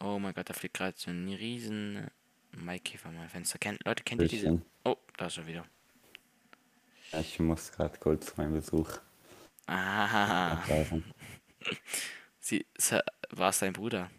Oh 0.00 0.18
mein 0.18 0.34
Gott, 0.34 0.50
da 0.50 0.54
fliegt 0.54 0.74
gerade 0.76 0.96
so 0.96 1.10
ein 1.10 1.28
riesen 1.28 2.10
Maikäfer 2.50 3.10
mal 3.12 3.28
Fenster. 3.28 3.58
Kennt, 3.58 3.84
Leute, 3.84 4.02
kennt 4.02 4.22
ihr 4.22 4.28
diese? 4.28 4.60
Oh, 4.84 4.96
da 5.16 5.26
ist 5.26 5.38
er 5.38 5.46
wieder. 5.46 5.64
Ja, 7.12 7.20
Ich 7.20 7.38
muss 7.38 7.70
gerade 7.70 7.96
kurz 7.98 8.36
meinen 8.36 8.54
Besuch 8.54 8.98
Ah. 9.68 10.60
sie, 12.46 12.66
war 13.30 13.50
es 13.50 13.58
dein 13.58 13.72
Bruder? 13.72 14.10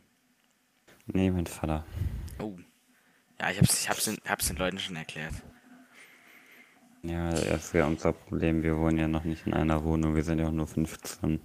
Nee, 1.08 1.32
mein 1.32 1.48
Vater. 1.48 1.86
Oh. 2.40 2.58
Ja, 3.40 3.52
ich 3.52 3.58
hab's, 3.60 3.82
ich 3.82 3.90
hab's, 3.90 4.06
den, 4.06 4.18
hab's 4.28 4.48
den 4.48 4.58
Leuten 4.58 4.80
schon 4.80 4.96
erklärt. 4.96 5.44
Ja, 7.04 7.32
das 7.32 7.66
ist 7.66 7.74
ja 7.74 7.86
unser 7.88 8.14
Problem. 8.14 8.62
Wir 8.64 8.78
wohnen 8.78 8.98
ja 9.00 9.08
noch 9.08 9.24
nicht 9.24 9.48
in 9.48 9.54
einer 9.56 9.84
Wohnung. 9.84 10.16
Wir 10.16 10.24
sind 10.24 10.40
ja 10.40 10.48
auch 10.48 10.52
nur 10.52 10.68
15. 10.68 11.42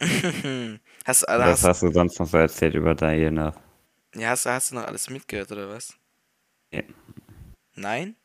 Hast, 1.04 1.24
also 1.28 1.44
Was 1.44 1.62
hast, 1.62 1.64
hast 1.64 1.82
du 1.82 1.90
sonst 1.92 2.18
noch 2.18 2.26
so 2.26 2.38
erzählt 2.38 2.74
über 2.74 2.94
Diana? 2.94 3.54
ja, 4.16 4.30
hast, 4.30 4.46
hast 4.46 4.70
du 4.70 4.76
noch 4.76 4.84
alles 4.86 5.10
mitgehört, 5.10 5.52
oder 5.52 5.68
was? 5.68 5.96
Ja. 6.70 6.82
Nein? 7.76 8.16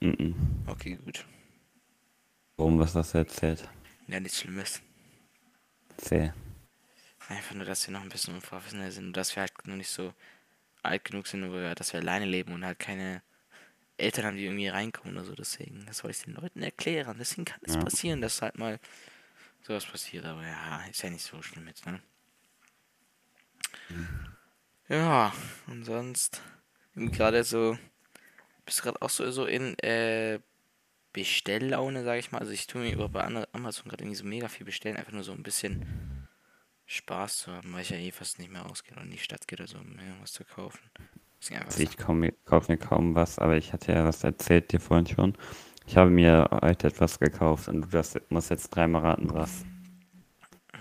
Mhm. 0.00 0.34
Okay, 0.66 0.96
gut. 1.04 1.24
Warum, 2.56 2.78
was 2.78 2.94
hast 2.94 3.14
du 3.14 3.18
erzählt? 3.18 3.68
Ja, 4.08 4.20
nichts 4.20 4.40
Schlimmes. 4.40 4.82
Erzähl. 5.96 6.34
Einfach 7.30 7.54
nur, 7.54 7.64
dass 7.64 7.86
wir 7.86 7.92
noch 7.92 8.02
ein 8.02 8.08
bisschen 8.08 8.34
unprofessionell 8.34 8.90
sind 8.90 9.06
und 9.06 9.16
dass 9.16 9.36
wir 9.36 9.42
halt 9.42 9.52
noch 9.66 9.76
nicht 9.76 9.88
so 9.88 10.12
alt 10.82 11.04
genug 11.04 11.28
sind, 11.28 11.42
dass 11.78 11.92
wir 11.92 12.00
alleine 12.00 12.26
leben 12.26 12.52
und 12.52 12.64
halt 12.64 12.80
keine 12.80 13.22
Eltern 13.98 14.24
haben, 14.24 14.36
die 14.36 14.46
irgendwie 14.46 14.66
reinkommen 14.66 15.16
oder 15.16 15.24
so. 15.24 15.34
Deswegen, 15.36 15.86
das 15.86 16.02
wollte 16.02 16.16
ich 16.18 16.24
den 16.24 16.34
Leuten 16.34 16.60
erklären. 16.60 17.16
Deswegen 17.18 17.44
kann 17.44 17.60
es 17.62 17.74
Ja. 17.74 17.84
passieren, 17.84 18.20
dass 18.20 18.42
halt 18.42 18.58
mal 18.58 18.80
sowas 19.62 19.86
passiert. 19.86 20.24
Aber 20.24 20.44
ja, 20.44 20.84
ist 20.90 21.02
ja 21.02 21.10
nicht 21.10 21.24
so 21.24 21.40
schlimm 21.40 21.68
jetzt, 21.68 21.86
ne? 21.86 22.00
Ja, 24.88 25.32
und 25.68 25.84
sonst 25.84 26.42
gerade 26.96 27.44
so, 27.44 27.78
bist 28.64 28.82
gerade 28.82 29.00
auch 29.02 29.10
so, 29.10 29.30
so 29.30 29.46
in 29.46 29.78
äh, 29.78 30.40
Bestelllaune, 31.12 32.02
sag 32.02 32.18
ich 32.18 32.32
mal. 32.32 32.38
Also 32.38 32.50
ich 32.50 32.66
tue 32.66 32.82
mir 32.82 32.92
über 32.92 33.08
bei 33.08 33.22
Amazon 33.52 33.88
gerade 33.88 34.02
irgendwie 34.02 34.16
so 34.16 34.24
mega 34.24 34.48
viel 34.48 34.66
bestellen, 34.66 34.96
einfach 34.96 35.12
nur 35.12 35.22
so 35.22 35.30
ein 35.32 35.44
bisschen 35.44 36.19
Spaß 36.90 37.38
zu 37.38 37.52
haben, 37.52 37.72
weil 37.72 37.82
ich 37.82 37.90
ja 37.90 37.96
eh 37.96 38.10
fast 38.10 38.40
nicht 38.40 38.50
mehr 38.50 38.62
rausgehe 38.62 38.92
oder 38.94 39.04
in 39.04 39.12
die 39.12 39.18
Stadt 39.18 39.46
gehe 39.46 39.56
oder 39.56 39.68
so, 39.68 39.78
um 39.78 39.94
mir 39.94 40.02
irgendwas 40.02 40.32
zu 40.32 40.44
kaufen. 40.44 40.80
Also 41.64 41.80
ich 41.82 41.96
kaufe 41.96 42.12
mir 42.72 42.78
kaum 42.78 43.14
was, 43.14 43.38
aber 43.38 43.56
ich 43.56 43.72
hatte 43.72 43.92
ja 43.92 44.04
was 44.04 44.24
erzählt 44.24 44.72
dir 44.72 44.80
vorhin 44.80 45.06
schon. 45.06 45.36
Ich 45.86 45.96
habe 45.96 46.10
mir 46.10 46.48
heute 46.62 46.88
etwas 46.88 47.20
gekauft 47.20 47.68
und 47.68 47.82
du 47.82 47.88
darfst, 47.88 48.20
musst 48.30 48.50
jetzt 48.50 48.70
dreimal 48.70 49.02
raten, 49.02 49.32
was. 49.32 49.64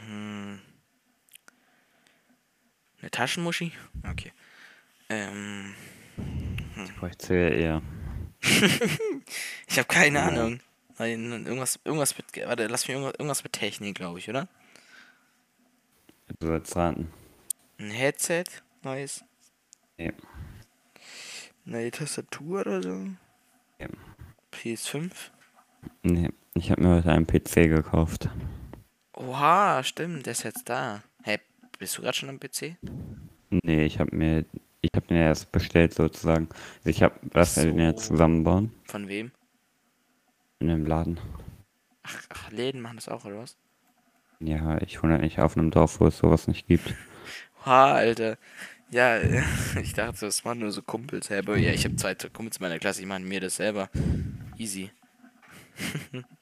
Hm. 0.06 0.60
Eine 3.02 3.12
Taschenmuschi? 3.12 3.72
Okay. 4.10 4.34
Ähm, 5.10 5.76
Ich 6.86 6.96
bräuchte 6.96 7.36
ja 7.36 7.50
eher. 7.50 7.82
ich 8.42 9.78
habe 9.78 9.88
keine 9.88 10.24
Ahnung. 10.24 10.60
Weil 10.98 11.12
Irgendwas, 11.12 11.80
irgendwas 11.86 12.18
mit, 12.18 12.26
warte, 12.48 12.66
lass 12.66 12.88
mich 12.88 12.96
irgendwas, 12.96 13.14
irgendwas 13.14 13.44
mit 13.44 13.54
Technik, 13.54 13.96
glaube 13.96 14.20
ich, 14.20 14.28
oder? 14.28 14.48
Du 16.38 16.48
sollst 16.48 16.76
raten. 16.76 17.12
Ein 17.80 17.92
Headset, 17.92 18.44
neues, 18.84 19.24
Nee. 19.98 20.14
neue 21.66 21.92
Tastatur 21.92 22.62
oder 22.62 22.82
so. 22.84 23.08
Ja. 23.80 23.88
PS5. 24.52 25.12
Nee, 26.04 26.30
ich 26.56 26.72
habe 26.72 26.82
mir 26.82 26.96
heute 26.98 27.12
einen 27.12 27.26
PC 27.28 27.68
gekauft. 27.68 28.30
Oha, 29.14 29.84
stimmt, 29.84 30.26
der 30.26 30.32
ist 30.32 30.44
jetzt 30.44 30.68
da. 30.70 31.04
Hey, 31.24 31.40
bist 31.78 31.98
du 31.98 32.02
gerade 32.02 32.18
schon 32.18 32.30
am 32.30 32.40
PC? 32.40 32.78
Nee, 33.50 33.86
ich 33.86 34.00
habe 34.00 34.16
mir, 34.16 34.46
ich 34.82 34.92
habe 34.96 35.08
den 35.08 35.18
erst 35.18 35.52
bestellt 35.52 35.94
sozusagen. 35.94 36.48
Also 36.80 36.90
ich 36.90 37.02
habe, 37.04 37.16
was 37.32 37.58
wir 37.58 37.66
den 37.66 37.80
jetzt 37.80 38.06
So. 38.06 38.12
zusammenbauen 38.14 38.72
Von 38.86 39.08
wem? 39.08 39.32
in 40.60 40.68
dem 40.68 40.86
Laden. 40.86 41.20
Ach, 42.04 42.22
ach, 42.30 42.52
Läden 42.52 42.82
machen 42.82 42.98
das 42.98 43.08
auch, 43.10 43.24
oder 43.26 43.38
was? 43.40 43.58
Ja, 44.40 44.82
ich 44.82 45.02
wohne 45.04 45.20
nicht 45.20 45.40
auf 45.40 45.58
einem 45.58 45.70
Dorf, 45.72 46.00
wo 46.00 46.08
es 46.08 46.18
sowas 46.18 46.48
nicht 46.48 46.68
gibt. 46.68 46.94
Oha, 47.62 47.94
Alter. 47.94 48.38
Ja, 48.90 49.20
ich 49.82 49.94
dachte, 49.94 50.26
das 50.26 50.46
waren 50.46 50.60
nur 50.60 50.72
so 50.72 50.82
Kumpels 50.82 51.28
selber. 51.28 51.58
Ja, 51.58 51.72
ich 51.72 51.86
habe 51.86 51.96
zwei 51.98 52.16
Kumpels 52.16 52.58
in 52.58 52.64
meiner 52.64 52.80
Klasse, 52.80 53.02
die 53.02 53.06
machen 53.06 53.28
mir 53.28 53.42
das 53.42 53.58
selber. 53.58 53.90
Easy. 54.58 54.92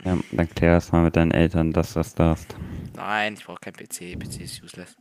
Ja, 0.03 0.17
dann 0.31 0.49
klär 0.49 0.73
das 0.73 0.91
mal 0.91 1.03
mit 1.03 1.15
deinen 1.15 1.29
Eltern, 1.31 1.71
dass 1.71 1.93
du 1.93 1.99
das 1.99 2.15
darfst. 2.15 2.55
Nein, 2.95 3.35
ich 3.35 3.45
brauche 3.45 3.59
kein 3.59 3.73
PC. 3.73 4.17
PC 4.17 4.41
ist 4.41 4.63
useless. 4.63 4.95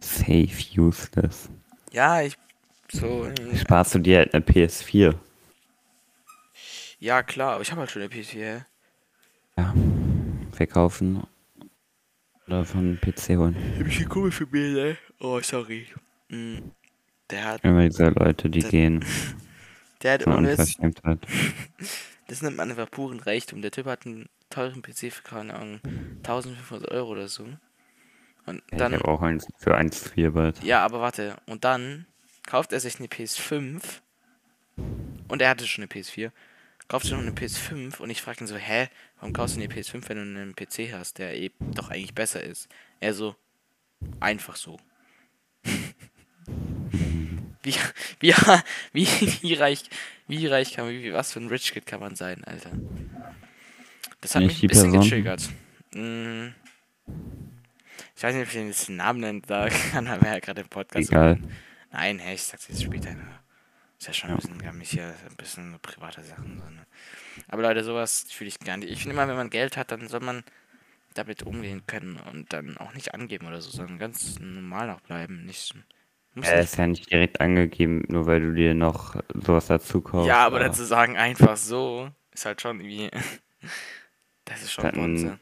Safe 0.00 0.48
useless. 0.78 1.50
Ja, 1.92 2.22
ich. 2.22 2.38
So. 2.90 3.26
äh, 3.26 3.56
Sparst 3.56 3.94
du 3.94 3.98
dir 3.98 4.18
halt 4.18 4.32
eine 4.32 4.42
PS4? 4.44 5.14
Ja, 6.98 7.22
klar, 7.22 7.54
aber 7.54 7.62
ich 7.62 7.70
habe 7.72 7.80
halt 7.80 7.90
schon 7.90 8.00
eine 8.02 8.10
PS4. 8.10 8.36
hä? 8.38 8.64
Ja. 9.58 9.74
Verkaufen. 10.52 11.24
Oder 12.46 12.64
von 12.64 12.98
PC 13.00 13.36
holen. 13.38 13.56
Ich 13.88 13.98
einen 14.00 14.08
Kumpel 14.08 14.30
für 14.32 14.46
mir, 14.46 14.68
ne? 14.72 14.96
Oh, 15.20 15.40
sorry. 15.40 15.86
Mm, 16.28 16.58
Der 17.30 17.44
hat. 17.44 17.64
Immer 17.64 17.88
diese 17.88 18.08
Leute, 18.10 18.50
die 18.50 18.60
Das- 18.60 18.70
gehen. 18.70 19.04
Der 20.02 20.14
hat 20.14 20.26
ohne 20.26 20.50
Unverschämtheit. 20.50 21.20
Das 22.26 22.40
nennt 22.40 22.56
man 22.56 22.70
einfach 22.70 22.90
puren 22.90 23.20
Reichtum. 23.20 23.60
Der 23.60 23.70
Typ 23.70 23.84
hat 23.84 24.06
einen 24.06 24.30
teuren 24.48 24.80
PC 24.80 25.12
für, 25.12 25.22
keine 25.22 25.52
Ahnung, 25.54 25.80
1500 26.22 26.90
Euro 26.90 27.10
oder 27.10 27.28
so. 27.28 27.44
Und 28.46 28.62
Ja, 28.72 28.78
dann. 28.78 28.92
ich 28.94 28.98
habe 29.00 29.08
auch 29.08 29.20
eins 29.20 29.46
für 29.58 29.76
1,4 29.76 30.30
bald. 30.30 30.64
Ja, 30.64 30.82
aber 30.82 31.00
warte. 31.00 31.36
Und 31.44 31.64
dann 31.64 32.06
kauft 32.46 32.72
er 32.72 32.80
sich 32.80 32.98
eine 32.98 33.08
PS5. 33.08 33.82
Und 35.28 35.42
er 35.42 35.50
hatte 35.50 35.66
schon 35.66 35.84
eine 35.84 35.90
PS4. 35.92 36.30
Kauft 36.88 37.06
sich 37.06 37.12
noch 37.14 37.20
eine 37.20 37.30
PS5 37.30 37.98
und 37.98 38.10
ich 38.10 38.20
frage 38.20 38.44
ihn 38.44 38.46
so, 38.46 38.56
hä, 38.56 38.88
warum 39.16 39.32
kaufst 39.32 39.56
du 39.56 39.60
eine 39.60 39.72
PS5, 39.72 40.08
wenn 40.08 40.16
du 40.16 40.22
einen 40.22 40.54
PC 40.54 40.92
hast, 40.92 41.18
der 41.18 41.34
eben 41.36 41.72
doch 41.72 41.90
eigentlich 41.90 42.14
besser 42.14 42.42
ist? 42.42 42.68
Er 43.00 43.14
so, 43.14 43.36
einfach 44.20 44.56
so. 44.56 44.78
wie, 47.62 47.74
wie, 48.20 48.34
wie, 48.92 49.06
wie 49.42 49.54
reich, 49.54 49.84
wie 50.28 50.46
reich 50.46 50.74
kann 50.74 50.84
man, 50.84 50.94
wie, 50.94 51.12
was 51.12 51.32
für 51.32 51.40
ein 51.40 51.48
Rich 51.48 51.72
Kid 51.72 51.86
kann 51.86 52.00
man 52.00 52.16
sein, 52.16 52.44
Alter? 52.44 52.70
Das 54.20 54.34
hat 54.34 54.42
Nicht 54.42 54.62
mich 54.62 54.64
ein 54.64 54.68
bisschen 54.68 54.90
Person? 54.92 55.02
getriggert. 55.02 55.48
Mm. 55.94 56.48
Ich 58.16 58.22
weiß 58.22 58.34
nicht, 58.34 58.46
ob 58.46 58.54
ich 58.54 58.86
den 58.86 58.96
Namen 58.96 59.20
nennen 59.20 59.42
darf, 59.42 59.92
kann, 59.92 60.06
aber 60.08 60.26
er 60.26 60.40
gerade 60.40 60.60
im 60.60 60.68
Podcast. 60.68 61.10
Egal. 61.10 61.38
Nein, 61.92 62.18
hey, 62.18 62.34
ich 62.34 62.42
sag's 62.42 62.68
jetzt 62.68 62.82
später. 62.82 63.12
Ne? 63.14 63.26
Ist 63.98 64.06
ja 64.08 64.12
schon 64.12 64.30
ein 64.30 64.36
bisschen, 64.36 64.60
wir 64.60 64.68
haben 64.68 64.80
hier 64.80 65.14
ein 65.30 65.36
bisschen 65.36 65.78
private 65.80 66.22
Sachen. 66.22 66.60
So, 66.60 66.70
ne? 66.70 66.86
Aber 67.48 67.62
Leute, 67.62 67.84
sowas 67.84 68.26
fühle 68.28 68.48
ich 68.48 68.58
gar 68.60 68.76
nicht. 68.76 68.90
Ich 68.90 69.00
finde 69.00 69.14
immer, 69.14 69.28
wenn 69.28 69.36
man 69.36 69.50
Geld 69.50 69.76
hat, 69.76 69.90
dann 69.92 70.08
soll 70.08 70.20
man 70.20 70.44
damit 71.14 71.44
umgehen 71.44 71.86
können 71.86 72.16
und 72.32 72.52
dann 72.52 72.76
auch 72.76 72.92
nicht 72.94 73.14
angeben 73.14 73.46
oder 73.46 73.60
so, 73.60 73.70
sondern 73.70 73.98
ganz 73.98 74.38
normal 74.40 74.90
auch 74.90 75.00
bleiben. 75.00 75.44
Nicht, 75.46 75.74
muss 76.34 76.46
Er 76.48 76.56
nicht 76.56 76.64
ist 76.64 76.76
ja 76.76 76.86
nicht 76.86 77.10
direkt 77.10 77.40
angegeben, 77.40 78.02
nur 78.08 78.26
weil 78.26 78.40
du 78.40 78.52
dir 78.52 78.74
noch 78.74 79.16
sowas 79.32 79.68
dazu 79.68 80.00
kaufst. 80.00 80.28
ja, 80.28 80.44
aber 80.44 80.58
dazu 80.58 80.84
sagen 80.84 81.16
einfach 81.16 81.56
so, 81.56 82.10
ist 82.32 82.44
halt 82.46 82.60
schon 82.60 82.80
irgendwie. 82.80 83.10
das 84.44 84.62
ist 84.62 84.72
schon 84.72 84.86
ein- 84.86 84.92
Bonze. 84.94 85.38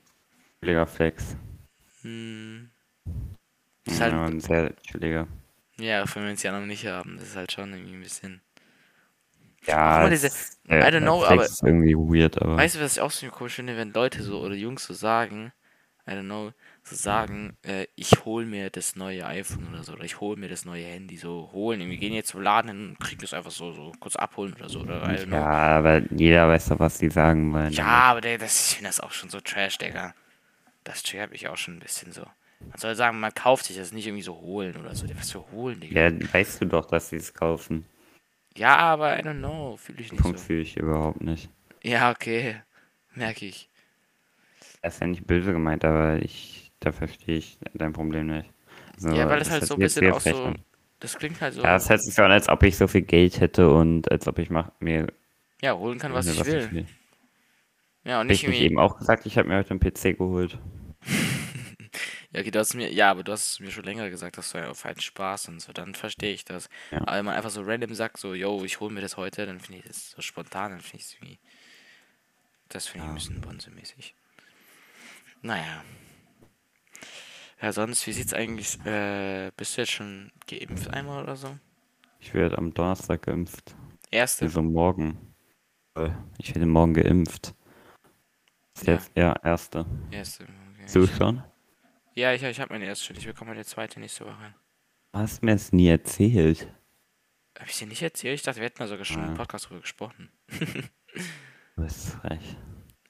Chilliger 0.61 0.87
Flex. 0.87 1.37
Hm. 2.02 2.71
Ist 3.87 4.00
halt, 4.00 4.12
Ja, 4.12 4.26
ein 4.26 4.40
sehr 4.40 4.76
chilliger. 4.82 5.26
Ja, 5.79 6.05
wenn 6.14 6.25
wir 6.25 6.33
es 6.33 6.43
ja 6.43 6.52
noch 6.59 6.67
nicht 6.67 6.87
haben, 6.87 7.17
das 7.19 7.29
ist 7.29 7.37
halt 7.37 7.52
schon 7.52 7.73
irgendwie 7.73 7.95
ein 7.95 8.02
bisschen. 8.02 8.41
Ja, 9.67 10.09
diese- 10.09 10.26
es- 10.26 10.59
I 10.69 10.73
don't 10.73 11.00
know, 11.02 11.25
aber- 11.25 11.45
ist 11.45 11.62
irgendwie 11.62 11.95
weird, 11.95 12.41
aber. 12.43 12.57
Weißt 12.57 12.75
du, 12.76 12.81
was 12.81 12.95
ich 12.97 13.00
auch 13.00 13.11
so 13.12 13.26
komisch 13.29 13.55
finde, 13.55 13.76
wenn 13.76 13.93
Leute 13.93 14.23
so 14.23 14.41
oder 14.41 14.55
Jungs 14.55 14.85
so 14.85 14.93
sagen, 14.95 15.52
I 16.05 16.11
don't 16.12 16.25
know, 16.25 16.52
so 16.83 16.97
sagen, 16.97 17.57
äh, 17.62 17.87
ich 17.95 18.11
hol 18.25 18.45
mir 18.45 18.71
das 18.71 18.97
neue 18.97 19.25
iPhone 19.25 19.69
oder 19.73 19.85
so, 19.85 19.93
oder 19.93 20.02
ich 20.02 20.19
hol 20.21 20.37
mir 20.37 20.49
das 20.49 20.64
neue 20.64 20.85
Handy, 20.85 21.17
so 21.17 21.50
holen. 21.52 21.79
Wir 21.88 21.97
gehen 21.97 22.12
jetzt 22.12 22.31
zum 22.31 22.43
Laden 22.43 22.69
hin 22.73 22.88
und 22.88 22.99
kriegen 22.99 23.21
das 23.21 23.33
einfach 23.33 23.52
so, 23.52 23.73
so 23.73 23.93
kurz 24.00 24.17
abholen 24.17 24.52
oder 24.55 24.69
so, 24.69 24.81
oder 24.81 25.00
I 25.05 25.14
don't 25.19 25.26
know. 25.26 25.37
ja, 25.37 25.47
aber 25.79 26.02
jeder 26.12 26.49
weiß 26.49 26.71
doch, 26.71 26.81
was 26.81 26.99
die 26.99 27.09
sagen 27.09 27.52
wollen. 27.52 27.73
Ja, 27.73 27.85
aber 27.87 28.21
der, 28.21 28.38
das, 28.38 28.71
ich 28.71 28.76
finde 28.79 28.88
das 28.88 28.99
auch 28.99 29.12
schon 29.12 29.31
so 29.31 29.38
trash, 29.38 29.79
Digga. 29.79 30.12
Das 30.83 31.05
triggert 31.05 31.31
mich 31.31 31.47
auch 31.49 31.57
schon 31.57 31.76
ein 31.76 31.81
bisschen 31.81 32.11
so. 32.11 32.26
Man 32.71 32.78
soll 32.78 32.95
sagen, 32.95 33.21
man 33.21 33.35
kauft 33.35 33.66
sich 33.66 33.76
das 33.76 33.92
nicht 33.92 34.07
irgendwie 34.07 34.23
so 34.23 34.35
holen 34.40 34.76
oder 34.76 34.95
so. 34.95 35.07
Was 35.16 35.31
für 35.33 35.50
holen, 35.52 35.81
Digga. 35.81 36.09
Ja, 36.09 36.33
weißt 36.33 36.61
du 36.62 36.66
doch, 36.66 36.87
dass 36.87 37.11
sie 37.11 37.16
es 37.16 37.35
kaufen. 37.35 37.85
Ja, 38.57 38.76
aber 38.76 39.19
I 39.19 39.23
don't 39.23 39.38
know, 39.38 39.76
fühle 39.76 40.00
ich 40.00 40.12
nicht 40.12 40.23
Punkt 40.23 40.38
so. 40.38 40.45
fühle 40.47 40.61
ich 40.61 40.76
überhaupt 40.76 41.21
nicht. 41.23 41.49
Ja, 41.83 42.11
okay. 42.11 42.57
Merke 43.14 43.47
ich. 43.47 43.69
Das 44.83 44.95
ist 44.95 45.00
ja 45.00 45.07
nicht 45.07 45.26
böse 45.26 45.52
gemeint, 45.52 45.85
aber 45.85 46.23
ich, 46.23 46.73
da 46.81 46.92
verstehe 46.92 47.37
ich 47.38 47.59
dein 47.75 47.92
Problem 47.92 48.26
nicht. 48.26 48.50
Also, 48.95 49.11
Ja, 49.16 49.28
weil 49.28 49.38
das 49.38 49.50
halt 49.50 49.64
so 49.64 49.75
ein 49.75 49.81
bisschen 49.81 50.11
auch 50.12 50.21
so. 50.21 50.52
Das 51.00 51.16
klingt 51.19 51.40
halt 51.40 51.54
so. 51.54 51.62
Ja, 51.62 51.76
es 51.76 51.88
hört 51.90 52.02
sich 52.02 52.14
so 52.14 52.23
an, 52.23 52.31
als 52.31 52.49
ob 52.49 52.62
ich 52.62 52.76
so 52.76 52.87
viel 52.87 53.02
Geld 53.02 53.40
hätte 53.40 53.71
und 53.71 54.11
als 54.11 54.26
ob 54.28 54.38
ich 54.38 54.50
mach, 54.50 54.71
mir 54.81 55.09
Ja, 55.61 55.76
holen 55.76 55.99
kann, 55.99 56.12
was 56.12 56.26
ich 56.26 56.45
will. 56.45 56.71
will. 56.73 56.87
Ja, 58.04 58.21
und 58.21 58.26
Hab 58.26 58.31
nicht 58.31 58.42
ich 58.42 58.45
irgendwie. 58.49 58.64
eben 58.66 58.78
auch 58.78 58.99
gesagt, 58.99 59.26
ich 59.26 59.38
habe 59.38 59.49
mir 59.49 59.57
heute 59.57 59.71
einen 59.71 59.81
PC 59.81 60.14
geholt. 60.19 60.59
Ja, 62.32 62.40
okay, 62.40 62.50
du 62.50 62.58
hast 62.58 62.74
mir, 62.74 62.90
ja, 62.90 63.10
aber 63.10 63.22
du 63.24 63.32
hast 63.32 63.60
mir 63.60 63.70
schon 63.70 63.84
länger 63.84 64.08
gesagt, 64.08 64.38
dass 64.38 64.52
du 64.52 64.58
ja 64.58 64.70
auf 64.70 64.86
einen 64.86 65.00
Spaß 65.00 65.48
und 65.48 65.60
so, 65.60 65.72
dann 65.72 65.94
verstehe 65.94 66.32
ich 66.32 66.44
das. 66.44 66.68
Ja. 66.90 66.98
Aber 67.02 67.16
wenn 67.18 67.24
man 67.26 67.34
einfach 67.34 67.50
so 67.50 67.62
random 67.62 67.94
sagt, 67.94 68.16
so, 68.16 68.32
yo, 68.34 68.64
ich 68.64 68.80
hole 68.80 68.92
mir 68.92 69.02
das 69.02 69.16
heute, 69.18 69.44
dann 69.44 69.60
finde 69.60 69.80
ich 69.80 69.84
das 69.86 70.10
so 70.12 70.22
spontan, 70.22 70.70
dann 70.72 70.80
finde 70.80 70.96
ich 70.98 71.04
es 71.04 71.14
irgendwie, 71.14 71.38
das 72.68 72.86
finde 72.86 73.06
ich 73.06 73.10
ein 73.10 73.14
bisschen 73.14 73.40
bonzemäßig. 73.42 74.14
Naja. 75.42 75.84
Ja, 77.60 77.72
sonst, 77.72 78.06
wie 78.06 78.12
sieht's 78.12 78.32
eigentlich, 78.32 78.84
äh, 78.86 79.52
bist 79.56 79.76
du 79.76 79.82
jetzt 79.82 79.92
schon 79.92 80.32
geimpft 80.48 80.88
einmal 80.88 81.22
oder 81.22 81.36
so? 81.36 81.56
Ich 82.18 82.32
werde 82.34 82.56
am 82.56 82.72
Donnerstag 82.72 83.22
geimpft. 83.22 83.74
Erste? 84.10 84.46
Also 84.46 84.62
morgen. 84.62 85.34
Äh, 85.96 86.10
Ich 86.38 86.54
werde 86.54 86.66
morgen 86.66 86.94
geimpft. 86.94 87.54
Ja. 88.82 88.94
jetzt, 88.94 89.10
ja, 89.14 89.34
erste. 89.44 89.84
Erste, 90.10 90.46
okay. 90.86 91.06
Schon? 91.16 91.42
Ja, 92.14 92.33
ich, 92.33 92.42
ich 92.42 92.61
habe 92.61 92.73
meine 92.75 92.85
erste 92.87 93.07
schon, 93.07 93.16
ich 93.16 93.26
bekomme 93.26 93.50
meine 93.52 93.64
zweite 93.64 94.00
nächste 94.00 94.26
Woche. 94.26 94.54
Du 95.12 95.19
hast 95.19 95.42
mir 95.42 95.52
das 95.52 95.73
nie 95.73 95.88
erzählt. 95.88 96.69
Habe 97.59 97.69
ich 97.71 97.78
dir 97.78 97.87
nicht 97.87 98.02
erzählt? 98.02 98.35
Ich 98.37 98.42
dachte, 98.42 98.61
wir 98.61 98.66
hätten 98.66 98.83
mal 98.83 98.88
sogar 98.88 99.04
schon 99.04 99.23
im 99.23 99.31
Ja. 99.31 99.35
Podcast 99.37 99.69
drüber 99.69 99.81
gesprochen. 99.81 100.31
Du 101.76 101.83
bist 101.83 102.11
frech. 102.11 102.57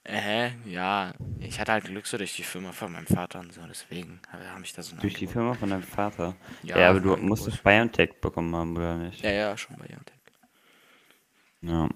Äh, 0.05 0.49
ja, 0.65 1.13
ich 1.39 1.59
hatte 1.61 1.71
halt 1.71 1.85
Glück 1.85 2.05
so 2.07 2.17
durch 2.17 2.35
die 2.35 2.43
Firma 2.43 2.73
von 2.73 2.91
meinem 2.91 3.07
Vater 3.07 3.39
und 3.39 3.53
so, 3.53 3.61
deswegen 3.69 4.19
habe 4.29 4.49
hab 4.51 4.61
ich 4.61 4.73
da 4.73 4.81
so 4.83 4.95
ein 4.95 4.99
Durch 4.99 5.13
die 5.13 5.27
Angebot. 5.27 5.33
Firma 5.33 5.53
von 5.53 5.69
deinem 5.69 5.83
Vater. 5.83 6.35
Ja, 6.61 6.77
Ja, 6.77 6.89
aber 6.89 6.99
du 6.99 7.13
Angebot. 7.13 7.47
das 7.47 7.57
BioNTech 7.57 8.19
bekommen 8.19 8.53
haben, 8.53 8.75
oder 8.75 8.97
nicht? 8.97 9.21
Ja, 9.23 9.31
ja, 9.31 9.57
schon 9.57 9.77
Jantek. 9.77 10.13
Ja, 11.61 11.87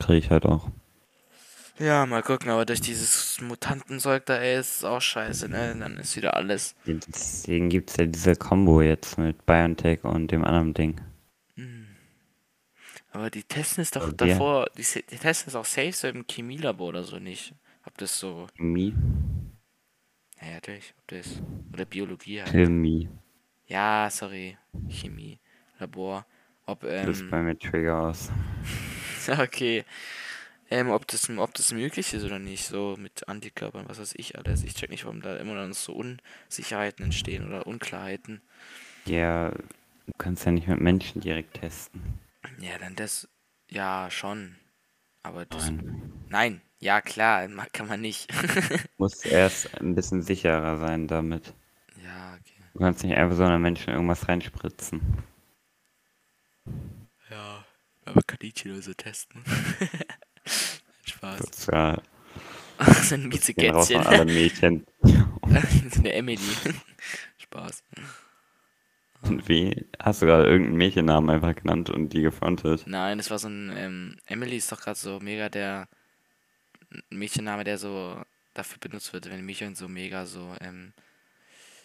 kriege 0.00 0.18
ich 0.18 0.30
halt 0.30 0.44
auch. 0.44 0.70
Ja, 1.78 2.06
mal 2.06 2.22
gucken, 2.22 2.50
aber 2.50 2.64
durch 2.64 2.80
dieses 2.80 3.40
Mutantenzeug 3.40 4.24
da, 4.26 4.36
ey, 4.38 4.58
ist 4.58 4.76
es 4.78 4.84
auch 4.84 5.00
scheiße, 5.00 5.48
ne? 5.48 5.74
Dann 5.78 5.96
ist 5.98 6.16
wieder 6.16 6.34
alles. 6.36 6.74
Deswegen 6.86 7.68
gibt 7.70 7.90
es 7.90 7.96
ja 7.96 8.06
diese 8.06 8.36
Combo 8.36 8.82
jetzt 8.82 9.18
mit 9.18 9.44
BioNTech 9.46 10.04
und 10.04 10.30
dem 10.30 10.44
anderen 10.44 10.74
Ding. 10.74 11.00
Aber 13.12 13.30
die 13.30 13.44
testen 13.44 13.82
es 13.82 13.90
doch 13.92 14.12
wer- 14.18 14.36
davor, 14.36 14.66
die, 14.76 14.82
die 14.82 15.18
testen 15.18 15.48
es 15.50 15.54
auch 15.54 15.64
safe 15.64 15.92
so 15.92 16.08
im 16.08 16.24
Chemielabor 16.28 16.88
oder 16.88 17.04
so 17.04 17.18
nicht. 17.18 17.54
Ob 17.84 17.96
das 17.98 18.18
so, 18.18 18.48
Chemie? 18.56 18.94
ja, 20.40 20.48
ja, 20.48 20.54
natürlich, 20.54 20.94
ob 20.98 21.08
das, 21.08 21.42
oder 21.72 21.84
Biologie 21.84 22.42
halt. 22.42 22.50
Chemie. 22.50 23.08
Ja, 23.66 24.08
sorry, 24.10 24.56
Chemie, 24.88 25.40
Labor. 25.78 26.26
Ob, 26.66 26.84
ähm, 26.84 27.30
bei 27.30 27.42
mir 27.42 27.58
Trigger 27.58 28.00
aus. 28.00 28.30
Okay. 29.28 29.84
Ähm, 30.72 30.88
ob 30.88 31.06
das, 31.06 31.28
ob 31.28 31.52
das 31.52 31.70
möglich 31.74 32.14
ist 32.14 32.24
oder 32.24 32.38
nicht, 32.38 32.64
so 32.64 32.96
mit 32.98 33.28
Antikörpern, 33.28 33.90
was 33.90 33.98
weiß 33.98 34.14
ich 34.16 34.38
alles. 34.38 34.64
Ich 34.64 34.72
check 34.74 34.88
nicht, 34.88 35.04
warum 35.04 35.20
da 35.20 35.36
immer 35.36 35.54
dann 35.54 35.74
so 35.74 35.92
Unsicherheiten 35.92 37.04
entstehen 37.04 37.46
oder 37.46 37.66
Unklarheiten. 37.66 38.40
Ja, 39.04 39.50
du 39.50 40.12
kannst 40.16 40.46
ja 40.46 40.52
nicht 40.52 40.68
mit 40.68 40.80
Menschen 40.80 41.20
direkt 41.20 41.60
testen. 41.60 42.18
Ja, 42.58 42.78
dann 42.78 42.96
das, 42.96 43.28
ja, 43.68 44.10
schon. 44.10 44.56
Aber 45.22 45.44
das, 45.44 45.66
Nein. 45.66 46.10
nein, 46.30 46.62
ja, 46.78 47.02
klar, 47.02 47.46
kann 47.74 47.88
man 47.88 48.00
nicht. 48.00 48.32
Muss 48.96 49.26
erst 49.26 49.78
ein 49.78 49.94
bisschen 49.94 50.22
sicherer 50.22 50.78
sein 50.78 51.06
damit. 51.06 51.52
ja, 52.02 52.32
okay. 52.32 52.62
Du 52.72 52.78
kannst 52.78 53.04
nicht 53.04 53.14
einfach 53.14 53.36
so 53.36 53.44
einem 53.44 53.60
Menschen 53.60 53.92
irgendwas 53.92 54.26
reinspritzen. 54.26 55.02
Ja, 57.28 57.62
aber 58.06 58.22
Kaninchen 58.22 58.72
oder 58.72 58.80
so 58.80 58.94
testen. 58.94 59.44
Spaß. 61.22 61.38
Sozial. 61.38 62.02
Ach, 62.78 63.02
so 63.04 63.14
ein 63.14 63.28
mieze 63.28 63.54
Gehen 63.54 63.74
raus 63.74 63.88
Kätzchen. 63.88 64.06
an 64.06 64.12
alle 64.12 64.24
Mädchen. 64.24 64.86
so 65.02 66.00
eine 66.00 66.12
Emily. 66.14 66.40
Spaß. 67.38 67.84
Und 69.22 69.48
wie? 69.48 69.86
Hast 70.00 70.22
du 70.22 70.26
gerade 70.26 70.48
irgendeinen 70.48 70.78
Mädchennamen 70.78 71.30
einfach 71.30 71.54
genannt 71.54 71.90
und 71.90 72.12
die 72.12 72.22
gefrontet? 72.22 72.82
Nein, 72.86 73.18
das 73.18 73.30
war 73.30 73.38
so 73.38 73.48
ein, 73.48 73.72
ähm, 73.76 74.16
Emily 74.26 74.56
ist 74.56 74.72
doch 74.72 74.80
gerade 74.80 74.98
so 74.98 75.20
mega 75.20 75.48
der 75.48 75.86
Mädchenname, 77.10 77.62
der 77.62 77.78
so 77.78 78.20
dafür 78.54 78.78
benutzt 78.80 79.12
wird, 79.12 79.30
wenn 79.30 79.46
Mädchen 79.46 79.76
so 79.76 79.86
mega 79.86 80.26
so, 80.26 80.52
ähm, 80.60 80.92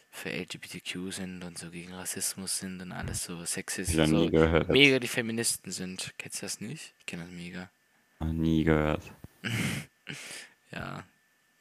für 0.10 0.32
LGBTQ 0.32 1.12
sind 1.12 1.44
und 1.44 1.60
so 1.60 1.70
gegen 1.70 1.94
Rassismus 1.94 2.58
sind 2.58 2.82
und 2.82 2.92
alles 2.92 3.24
so 3.24 3.46
sexistisch, 3.46 3.96
Ich 4.00 4.10
so 4.10 4.30
gehört. 4.32 4.70
mega 4.70 4.98
die 4.98 5.08
Feministen 5.08 5.72
sind. 5.72 6.12
Kennst 6.18 6.42
du 6.42 6.46
das 6.48 6.60
nicht? 6.60 6.96
Ich 7.00 7.06
kenne 7.06 7.24
das 7.26 7.32
mega. 7.32 7.70
Noch 8.20 8.34
nie 8.34 8.64
gehört. 8.64 9.04
Ja, 10.72 11.04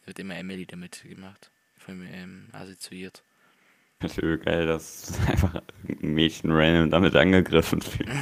wird 0.05 0.18
immer 0.18 0.37
Emily 0.37 0.66
damit 0.66 1.03
gemacht. 1.03 1.51
Von 1.79 1.99
mir, 1.99 2.11
ähm, 2.11 2.49
assoziiert. 2.53 3.22
Ist 4.01 4.18
übel 4.18 4.38
geil, 4.38 4.66
dass 4.66 5.18
einfach 5.29 5.62
irgendein 5.83 6.14
Mädchen 6.14 6.51
random 6.51 6.90
damit 6.90 7.16
angegriffen 7.16 7.83
fühlt. 7.83 8.09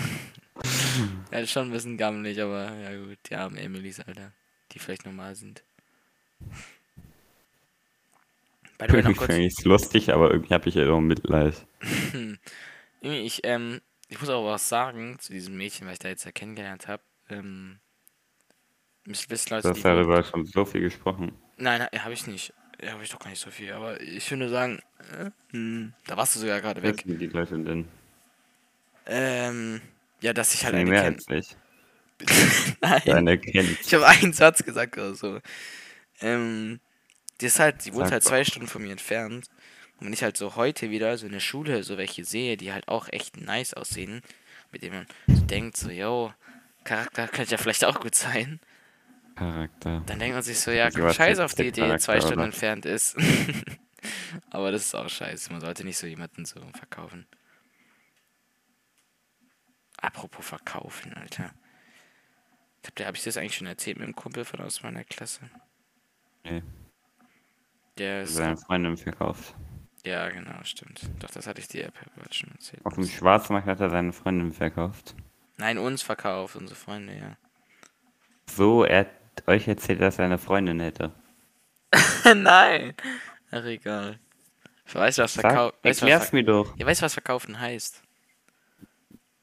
Ja, 1.33 1.41
ist 1.41 1.51
schon 1.51 1.67
ein 1.67 1.73
bisschen 1.73 1.97
gammelig, 1.97 2.41
aber 2.41 2.73
ja 2.75 2.97
gut, 2.97 3.19
die 3.29 3.35
armen 3.35 3.57
Emilys, 3.57 3.99
Alter. 3.99 4.33
Die 4.71 4.79
vielleicht 4.79 5.05
normal 5.05 5.35
sind. 5.35 5.65
By 8.79 8.87
the 8.89 8.93
way, 8.93 9.03
noch 9.03 9.17
kurz. 9.17 9.33
es 9.33 9.65
lustig, 9.65 10.13
aber 10.13 10.31
irgendwie 10.31 10.55
habe 10.55 10.69
ich 10.69 10.77
ja 10.77 10.89
auch 10.89 11.01
Mitleid. 11.01 11.67
Ich, 13.01 13.41
ähm, 13.43 13.81
ich 14.09 14.21
muss 14.21 14.29
auch 14.29 14.47
was 14.47 14.69
sagen 14.69 15.19
zu 15.19 15.33
diesem 15.33 15.57
Mädchen, 15.57 15.89
was 15.89 15.95
ich 15.95 15.99
da 15.99 16.09
jetzt 16.09 16.25
ja 16.25 16.31
kennengelernt 16.31 16.87
habe. 16.87 17.03
Ähm, 17.29 17.81
müssen 19.07 19.31
wissen, 19.31 19.51
Du 19.51 19.55
Leute, 19.57 19.69
hast 19.71 19.83
die. 19.83 19.83
darüber 19.83 20.23
schon 20.25 20.45
so 20.47 20.65
viel 20.65 20.81
gesprochen. 20.83 21.33
Nein, 21.57 21.83
habe 21.99 22.13
ich 22.13 22.27
nicht. 22.27 22.53
Ja, 22.83 22.93
habe 22.93 23.05
ich 23.05 23.11
doch 23.11 23.19
gar 23.19 23.31
nicht 23.31 23.41
so 23.41 23.51
viel. 23.51 23.73
Aber 23.73 24.01
ich 24.01 24.31
würde 24.31 24.49
sagen, 24.49 24.81
äh, 25.19 25.31
hm, 25.53 25.93
da 26.07 26.17
warst 26.17 26.35
du 26.35 26.41
sogar 26.41 26.61
gerade 26.61 26.83
weg. 26.83 27.03
sind 27.07 27.19
die 27.21 27.27
Leute 27.27 27.59
denn? 27.59 27.89
Ähm, 29.07 29.81
ja, 30.21 30.33
dass 30.33 30.55
ich 30.55 30.65
halt 30.65 30.75
eine 30.75 30.91
mehr 30.91 31.03
kenne. 31.03 31.17
als 31.29 31.51
ich. 31.51 31.57
Nein. 32.81 33.03
Deine 33.05 33.39
kennt. 33.39 33.79
Ich 33.81 33.93
habe 33.95 34.07
einen 34.07 34.33
Satz 34.33 34.63
gesagt 34.65 34.97
oder 34.97 35.15
so. 35.15 35.41
Ähm, 36.21 36.81
die 37.41 37.47
ist 37.47 37.59
halt, 37.59 37.85
die 37.85 37.93
wohnt 37.95 38.11
halt 38.11 38.23
zwei 38.23 38.45
Stunden 38.45 38.69
von 38.69 38.83
mir 38.83 38.93
entfernt. 38.93 39.49
Und 39.99 40.07
wenn 40.07 40.13
ich 40.13 40.23
halt 40.23 40.37
so 40.37 40.57
heute 40.57 40.91
wieder 40.91 41.17
so 41.19 41.27
in 41.27 41.33
der 41.33 41.41
Schule 41.41 41.83
so 41.85 41.99
welche 41.99 42.25
sehe, 42.25 42.57
die 42.57 42.73
halt 42.73 42.89
auch 42.89 43.09
echt 43.11 43.37
nice 43.41 43.75
aussehen, 43.75 44.23
mit 44.73 44.83
denen 44.83 45.07
man 45.29 45.37
so 45.37 45.45
denkt, 45.45 45.77
so, 45.77 45.91
yo, 45.91 46.33
Charakter 46.85 47.29
könnte 47.29 47.53
ja 47.53 47.59
vielleicht 47.59 47.85
auch 47.85 48.01
gut 48.01 48.15
sein, 48.15 48.61
Charakter. 49.35 50.03
dann 50.07 50.19
denkt 50.19 50.35
man 50.35 50.43
sich 50.43 50.59
so, 50.61 50.71
ja, 50.71 50.95
war 50.97 51.13
scheiß 51.13 51.39
auf 51.41 51.55
die, 51.55 51.73
die 51.73 51.81
Charakter, 51.81 51.99
zwei 51.99 52.21
Stunden 52.21 52.39
oder? 52.39 52.45
entfernt 52.47 52.87
ist. 52.87 53.17
Aber 54.51 54.71
das 54.73 54.83
ist 54.87 54.95
auch 54.95 55.09
scheiße. 55.09 55.51
Man 55.53 55.61
sollte 55.61 55.85
nicht 55.85 55.97
so 55.99 56.07
jemanden 56.07 56.45
so 56.45 56.61
verkaufen. 56.77 57.27
Apropos 59.97 60.47
verkaufen, 60.47 61.15
Alter. 61.15 61.53
Ich 62.83 62.89
hab, 62.89 62.95
dir- 62.97 63.07
hab 63.07 63.17
ich 63.17 63.25
das 63.25 63.37
eigentlich 63.37 63.57
schon 63.57 63.67
erzählt 63.67 63.99
mit 63.99 64.07
dem 64.07 64.15
Kumpel 64.15 64.45
von 64.45 64.61
aus 64.61 64.83
meiner 64.83 65.05
Klasse? 65.05 65.41
Nee, 66.45 66.63
Der 67.97 68.23
ist. 68.23 68.35
seine 68.35 68.57
Freundin 68.59 68.97
verkauft. 68.99 69.55
Ja, 70.05 70.29
genau, 70.29 70.63
stimmt. 70.65 71.01
Doch, 71.21 71.31
das 71.31 71.47
hatte 71.47 71.61
ich 71.63 71.69
dir 71.69 71.85
ja 71.85 71.91
schon 72.31 72.51
erzählt. 72.51 72.85
Auf 72.85 72.95
dem 72.95 73.07
Schwarzmarkt 73.07 73.67
hat 73.67 73.81
er 73.81 73.89
seine 73.89 74.13
Freundin 74.13 74.53
verkauft. 74.53 75.15
Nein, 75.57 75.79
uns 75.79 76.03
verkauft, 76.03 76.57
unsere 76.57 76.79
Freunde, 76.79 77.17
ja. 77.17 77.37
So, 78.51 78.85
er 78.85 79.01
hat 79.01 79.11
euch 79.47 79.69
erzählt, 79.69 80.01
dass 80.01 80.19
er 80.19 80.27
eine 80.27 80.39
Freundin 80.39 80.81
hätte. 80.81 81.13
Nein! 82.35 82.95
Ach, 83.51 83.65
egal. 83.65 84.19
Ich 84.87 84.95
weiß, 84.95 85.19
was 85.19 85.35
verkaufen. 85.35 85.77
Was 85.83 86.01
erklär's 86.01 86.29
ver 86.29 86.37
mir 86.37 86.45
doch. 86.45 86.77
ja, 86.77 86.87
weißt 86.87 87.03
was 87.03 87.15
verkaufen 87.15 87.59
heißt? 87.61 88.03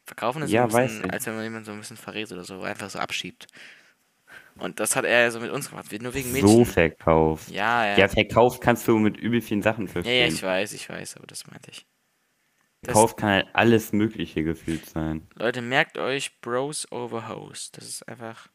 Verkaufen 0.05 0.41
ist 0.43 0.51
Ja, 0.51 0.69
so 0.69 0.77
ein 0.77 0.83
bisschen, 0.87 1.09
als 1.11 1.25
wenn 1.25 1.35
man 1.35 1.43
jemanden 1.43 1.65
so 1.65 1.71
ein 1.71 1.79
bisschen 1.79 1.97
verrät 1.97 2.31
oder 2.31 2.43
so, 2.43 2.61
einfach 2.61 2.89
so 2.89 2.99
abschiebt. 2.99 3.47
Und 4.57 4.79
das 4.79 4.95
hat 4.95 5.05
er 5.05 5.31
so 5.31 5.39
mit 5.39 5.49
uns 5.51 5.69
gemacht, 5.69 5.91
nur 6.01 6.13
wegen 6.13 6.31
Mädchen. 6.31 6.47
So 6.49 6.65
verkauft. 6.65 7.49
ja, 7.49 7.85
ja. 7.87 7.97
Ja, 7.97 8.07
verkauft 8.07 8.61
kannst 8.61 8.87
du 8.87 8.97
mit 8.99 9.17
übel 9.17 9.41
vielen 9.41 9.61
Sachen 9.61 9.87
Ja, 9.87 9.91
verstehen. 9.93 10.19
ja, 10.19 10.27
ich 10.27 10.43
weiß, 10.43 10.73
ich 10.73 10.89
weiß, 10.89 11.17
aber 11.17 11.27
das 11.27 11.47
meinte 11.47 11.71
ich. 11.71 11.85
Verkauft 12.83 13.17
kann 13.17 13.29
halt 13.29 13.47
alles 13.53 13.93
Mögliche 13.93 14.43
gefühlt 14.43 14.85
sein. 14.87 15.27
Leute, 15.35 15.61
merkt 15.61 15.97
euch 15.97 16.41
Bros 16.41 16.91
over 16.91 17.29
Hoes. 17.29 17.71
Das 17.71 17.85
ist 17.87 18.07
einfach 18.07 18.49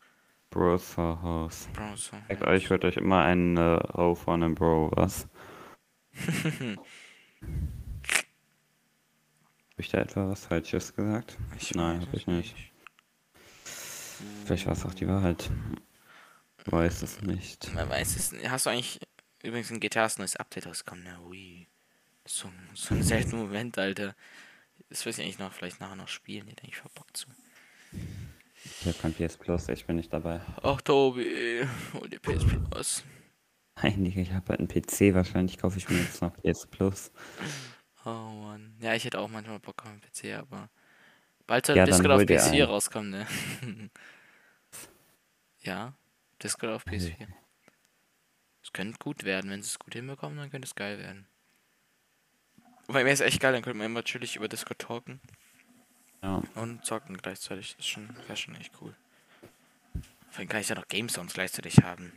Bros 0.51 0.85
for 0.95 1.21
House. 1.23 1.69
Bros. 1.73 2.13
over 2.13 2.23
Sagt 2.29 2.43
euch, 2.43 2.71
hört 2.71 2.85
euch 2.85 2.97
immer 2.97 3.23
eine 3.23 3.81
Ho 3.95 4.15
von 4.15 4.43
einem 4.43 4.55
Bro, 4.55 4.93
was? 4.95 5.29
Hab 9.77 9.81
ich 9.81 9.91
da 9.91 9.99
etwa 9.99 10.31
was 10.31 10.47
Falsches 10.47 10.95
gesagt? 10.95 11.37
Ich 11.59 11.75
Nein, 11.75 12.01
weiß 12.01 12.07
hab 12.07 12.15
es 12.15 12.21
ich 12.21 12.27
nicht. 12.27 12.57
Vielleicht 14.45 14.67
war 14.67 14.73
es 14.73 14.87
auch 14.87 14.95
die 14.95 15.07
Wahrheit. 15.07 15.51
Weiß 16.65 17.03
es 17.03 17.21
nicht. 17.21 17.75
Man 17.75 17.89
weiß 17.91 18.17
es 18.17 18.33
nicht. 18.33 18.49
Hast 18.49 18.65
du 18.65 18.71
eigentlich 18.71 19.01
übrigens 19.43 19.71
ein 19.71 19.81
GTAs 19.81 20.19
neues 20.19 20.37
Update 20.37 20.67
rausgekommen? 20.67 21.05
Na, 21.05 21.21
ui. 21.21 21.69
So, 22.25 22.51
so 22.75 22.95
ein 22.95 23.03
seltener 23.03 23.43
Moment, 23.43 23.77
Alter. 23.79 24.17
Das 24.89 25.05
will 25.05 25.13
ich 25.13 25.21
eigentlich 25.21 25.39
noch 25.39 25.53
vielleicht 25.53 25.81
nachher 25.81 25.97
noch 25.97 26.09
spielen. 26.09 26.49
Hätte 26.49 26.67
ich 26.67 26.77
voll 26.77 26.91
Bock 26.95 27.15
zu. 27.17 27.27
Ich 28.81 28.87
hab 28.87 28.99
kein 29.01 29.15
PS 29.15 29.37
Plus, 29.37 29.69
ich 29.69 29.87
bin 29.87 29.97
nicht 29.97 30.13
dabei. 30.13 30.41
Ach, 30.63 30.81
Tobi. 30.81 31.67
Hol 31.95 32.09
dir 32.09 32.21
PS 32.21 32.45
Plus. 32.45 33.05
Nein, 33.83 34.05
Digga, 34.05 34.21
ich 34.23 34.33
habe 34.33 34.49
halt 34.49 34.61
einen 34.61 34.69
PC. 34.69 35.15
Wahrscheinlich 35.15 35.59
kaufe 35.59 35.79
ich 35.79 35.89
mir 35.89 35.99
jetzt 36.01 36.23
noch 36.23 36.33
PS 36.43 36.67
Plus. 36.67 37.13
Oh 38.05 38.11
Mann. 38.11 38.77
Ja, 38.81 38.95
ich 38.95 39.05
hätte 39.05 39.19
auch 39.19 39.29
manchmal 39.29 39.59
Bock 39.61 39.83
auf 39.83 39.89
einen 39.91 40.01
PC, 40.01 40.35
aber 40.39 40.71
bald 41.47 41.67
soll 41.67 41.77
Ja, 41.77 41.85
Discord 41.85 42.13
auf 42.13 42.19
hol 42.21 42.27
dir 42.27 42.41
PS4 42.41 42.65
einen. 42.65 42.67
rauskommen, 42.67 43.11
ne? 43.11 43.27
ja, 45.61 45.95
Discord 46.43 46.73
auf 46.73 46.87
Also, 46.87 47.09
PS4. 47.09 47.29
Es 48.63 48.73
könnte 48.73 48.99
gut 48.99 49.25
werden, 49.25 49.51
wenn 49.51 49.63
sie 49.63 49.69
es 49.69 49.79
gut 49.79 49.95
hinbekommen, 49.95 50.37
dann 50.39 50.51
könnte 50.51 50.67
es 50.67 50.75
geil 50.75 50.99
werden. 50.99 51.27
Weil 52.89 53.05
mir 53.05 53.13
ist 53.13 53.21
echt 53.21 53.41
geil, 53.41 53.53
dann 53.53 53.63
könnte 53.63 53.79
man 53.79 53.87
immer 53.87 54.03
chillig 54.05 54.37
über 54.37 54.49
Discord 54.49 54.79
talken 54.81 55.21
Ja. 56.27 56.43
und 56.57 56.85
zocken 56.85 57.17
gleichzeitig. 57.19 57.77
Das 57.77 57.85
ist 57.85 57.89
schon, 57.91 58.09
wäre 58.27 58.37
schon 58.37 58.55
echt 58.57 58.73
cool. 58.81 58.95
Vor 60.31 60.41
allem 60.41 60.49
kann 60.49 60.61
ich 60.61 60.69
ja 60.69 60.75
noch 60.75 60.89
Game 60.89 61.09
Sounds 61.09 61.35
gleichzeitig 61.35 61.77
haben. 61.83 62.13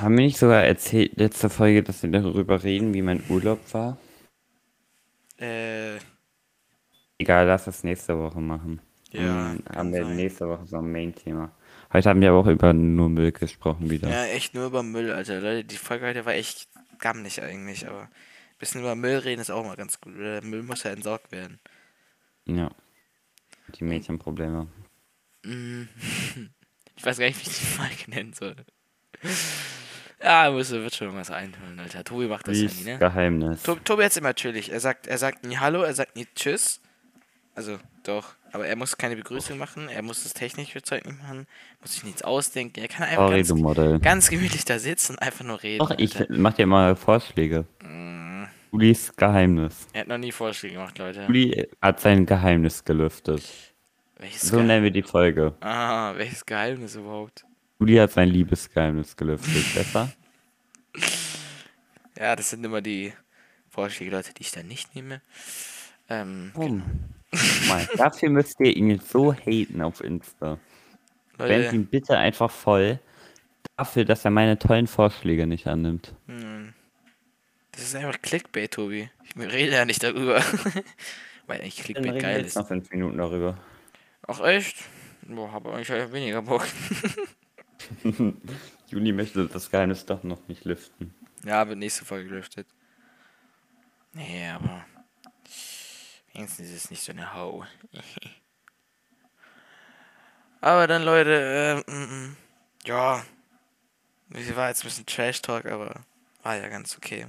Haben 0.00 0.16
wir 0.16 0.24
nicht 0.24 0.38
sogar 0.38 0.64
erzählt, 0.64 1.16
letzte 1.16 1.50
Folge, 1.50 1.82
dass 1.82 2.02
wir 2.02 2.10
darüber 2.10 2.62
reden, 2.62 2.94
wie 2.94 3.02
mein 3.02 3.22
Urlaub 3.28 3.60
war? 3.74 3.98
Äh, 5.38 5.96
Egal, 7.18 7.46
lass 7.46 7.64
das 7.64 7.84
nächste 7.84 8.16
Woche 8.18 8.40
machen. 8.40 8.80
Ja, 9.10 9.22
Dann 9.54 9.64
kann 9.64 9.76
haben 9.76 9.92
wir 9.92 10.04
sein. 10.04 10.16
nächste 10.16 10.48
Woche 10.48 10.66
so 10.66 10.78
ein 10.78 10.90
Main-Thema. 10.92 11.50
Heute 11.92 12.08
haben 12.10 12.20
wir 12.20 12.30
aber 12.30 12.38
auch 12.40 12.46
über 12.46 12.72
nur 12.72 13.08
Müll 13.08 13.32
gesprochen 13.32 13.88
wieder. 13.90 14.08
ja, 14.08 14.24
echt 14.26 14.54
nur 14.54 14.66
über 14.66 14.82
Müll, 14.82 15.10
Alter. 15.12 15.40
Leute, 15.40 15.64
die 15.64 15.76
Folge 15.76 16.06
heute 16.06 16.24
war 16.26 16.34
echt 16.34 16.68
gammelig 16.98 17.42
eigentlich, 17.42 17.88
aber 17.88 18.02
ein 18.02 18.08
bisschen 18.58 18.80
über 18.82 18.94
Müll 18.94 19.18
reden 19.18 19.40
ist 19.40 19.50
auch 19.50 19.64
mal 19.64 19.76
ganz 19.76 20.00
gut. 20.00 20.14
Müll 20.14 20.62
muss 20.62 20.82
ja 20.82 20.90
entsorgt 20.90 21.32
werden. 21.32 21.58
Ja. 22.48 22.70
Die 23.74 23.84
Mädchenprobleme. 23.84 24.66
Mm. 25.44 25.82
Ich 26.96 27.06
weiß 27.06 27.18
gar 27.18 27.26
nicht, 27.26 27.38
wie 27.38 27.48
ich 27.48 27.56
die 27.56 27.64
Folge 27.64 28.10
nennen 28.10 28.32
soll. 28.32 28.56
Ja, 30.20 30.50
muss, 30.50 30.70
wird 30.72 30.96
schon 30.96 31.06
irgendwas 31.06 31.30
einholen, 31.30 31.78
Alter. 31.78 32.02
Tobi 32.02 32.26
macht 32.26 32.48
das 32.48 32.56
ja 32.56 32.64
Lies 32.64 32.80
nie, 32.80 32.90
ne? 32.90 32.98
Geheimnis. 32.98 33.62
Tobi, 33.62 33.80
Tobi 33.84 34.02
hat's 34.02 34.16
immer 34.16 34.34
chillig. 34.34 34.72
Er 34.72 34.80
sagt, 34.80 35.06
er 35.06 35.16
sagt 35.16 35.44
nie 35.46 35.58
Hallo, 35.58 35.82
er 35.82 35.94
sagt 35.94 36.16
nie 36.16 36.26
Tschüss. 36.34 36.80
Also, 37.54 37.78
doch. 38.02 38.34
Aber 38.50 38.66
er 38.66 38.74
muss 38.74 38.96
keine 38.96 39.14
Begrüßung 39.14 39.58
machen, 39.58 39.88
er 39.88 40.02
muss 40.02 40.24
das 40.24 40.34
technische 40.34 40.82
Zeug 40.82 41.04
nicht 41.04 41.22
machen, 41.22 41.46
muss 41.80 41.92
sich 41.92 42.02
nichts 42.02 42.22
ausdenken. 42.22 42.80
Er 42.80 42.88
kann 42.88 43.06
einfach 43.06 43.28
Sorry, 43.44 43.44
ganz, 43.44 44.02
ganz 44.02 44.30
gemütlich 44.30 44.64
da 44.64 44.80
sitzen 44.80 45.12
und 45.12 45.18
einfach 45.22 45.44
nur 45.44 45.62
reden. 45.62 45.78
Doch, 45.78 45.92
ich 45.96 46.18
Alter. 46.18 46.34
mach 46.36 46.54
dir 46.54 46.66
mal 46.66 46.96
Vorschläge. 46.96 47.66
Mm. 47.82 48.07
Julis 48.72 49.14
Geheimnis. 49.16 49.86
Er 49.92 50.02
hat 50.02 50.08
noch 50.08 50.18
nie 50.18 50.32
Vorschläge 50.32 50.74
gemacht, 50.74 50.98
Leute. 50.98 51.22
Juli 51.26 51.68
hat 51.80 52.00
sein 52.00 52.26
Geheimnis 52.26 52.84
gelüftet. 52.84 53.42
Welches, 54.18 54.42
So 54.42 54.56
Ge 54.58 54.66
nennen 54.66 54.84
wir 54.84 54.90
die 54.90 55.02
Folge. 55.02 55.54
ah, 55.60 56.14
welches 56.16 56.44
Geheimnis 56.44 56.96
überhaupt? 56.96 57.44
Juli 57.80 57.96
hat 57.96 58.10
sein 58.12 58.28
Liebesgeheimnis 58.28 59.16
gelüftet. 59.16 59.64
Besser? 59.74 60.10
Ja, 62.18 62.34
das 62.34 62.50
sind 62.50 62.64
immer 62.64 62.80
die 62.80 63.12
Vorschläge, 63.70 64.10
Leute, 64.10 64.34
die 64.34 64.42
ich 64.42 64.50
dann 64.50 64.66
nicht 64.66 64.94
nehme. 64.94 65.20
Ähm, 66.08 66.50
Warum? 66.54 66.82
Mal, 67.68 67.88
dafür 67.96 68.30
müsst 68.30 68.58
ihr 68.60 68.74
ihn 68.76 68.98
so 68.98 69.32
haten 69.32 69.82
auf 69.82 70.00
Insta. 70.02 70.58
Leute, 71.38 71.76
ihn 71.76 71.86
bitte 71.86 72.16
einfach 72.18 72.50
voll 72.50 72.98
dafür, 73.76 74.04
dass 74.04 74.24
er 74.24 74.32
meine 74.32 74.58
tollen 74.58 74.88
Vorschläge 74.88 75.46
nicht 75.46 75.68
annimmt. 75.68 76.14
hm, 76.26 76.57
das 77.78 77.86
ist 77.86 77.94
einfach 77.94 78.20
Clickbait, 78.20 78.72
Tobi. 78.72 79.08
Ich 79.22 79.36
rede 79.36 79.76
ja 79.76 79.84
nicht 79.84 80.02
darüber. 80.02 80.42
Weil 81.46 81.60
eigentlich 81.60 81.76
Dann 81.76 81.84
Clickbait 81.84 82.14
wir 82.14 82.20
geil 82.20 82.38
jetzt 82.38 82.48
ist. 82.48 82.56
noch 82.56 82.66
fünf 82.66 82.90
Minuten 82.90 83.18
darüber. 83.18 83.56
Ach 84.26 84.40
echt? 84.40 84.78
Boah, 85.22 85.52
habe 85.52 85.72
eigentlich 85.72 85.88
eher 85.88 86.12
weniger 86.12 86.42
Bock. 86.42 86.66
Juli 88.88 89.12
möchte 89.12 89.46
das 89.46 89.70
Geheimnis 89.70 90.04
doch 90.04 90.24
noch 90.24 90.48
nicht 90.48 90.64
lüften. 90.64 91.14
Ja, 91.44 91.68
wird 91.68 91.78
nächste 91.78 92.04
Folge 92.04 92.28
gelüftet. 92.28 92.66
Nee, 94.12 94.48
aber. 94.48 94.84
Wenigstens 96.32 96.70
ist 96.70 96.84
es 96.84 96.90
nicht 96.90 97.04
so 97.04 97.12
eine 97.12 97.32
Hau. 97.32 97.64
aber 100.60 100.88
dann, 100.88 101.04
Leute, 101.04 101.84
mm, 101.86 102.36
ja. 102.86 103.24
Sie 104.30 104.56
war 104.56 104.68
jetzt 104.68 104.82
ein 104.82 104.88
bisschen 104.88 105.06
Trash-Talk, 105.06 105.66
aber 105.66 106.04
war 106.42 106.56
ja 106.56 106.68
ganz 106.68 106.96
okay. 106.96 107.26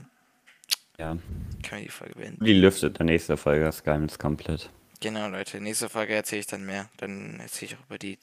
Ja. 1.00 1.18
Können 1.64 1.64
wir 1.72 1.80
die 1.80 1.90
Folge 1.90 2.16
beenden? 2.16 2.46
Juli 2.46 2.60
lüftet 2.60 3.00
der 3.00 3.06
nächsten 3.06 3.38
Folge 3.38 3.64
das 3.66 3.84
Geheimnis 3.84 4.20
komplett. 4.20 4.70
Genau, 5.00 5.30
Leute. 5.30 5.62
Nächste 5.62 5.88
Folge 5.88 6.14
erzähle 6.14 6.42
ich 6.42 6.48
dann 6.48 6.66
mehr. 6.66 6.90
Dann 6.98 7.40
erzähle 7.40 7.72
ich 7.72 7.78
auch 7.78 7.86
über 7.86 7.98
die, 7.98 8.20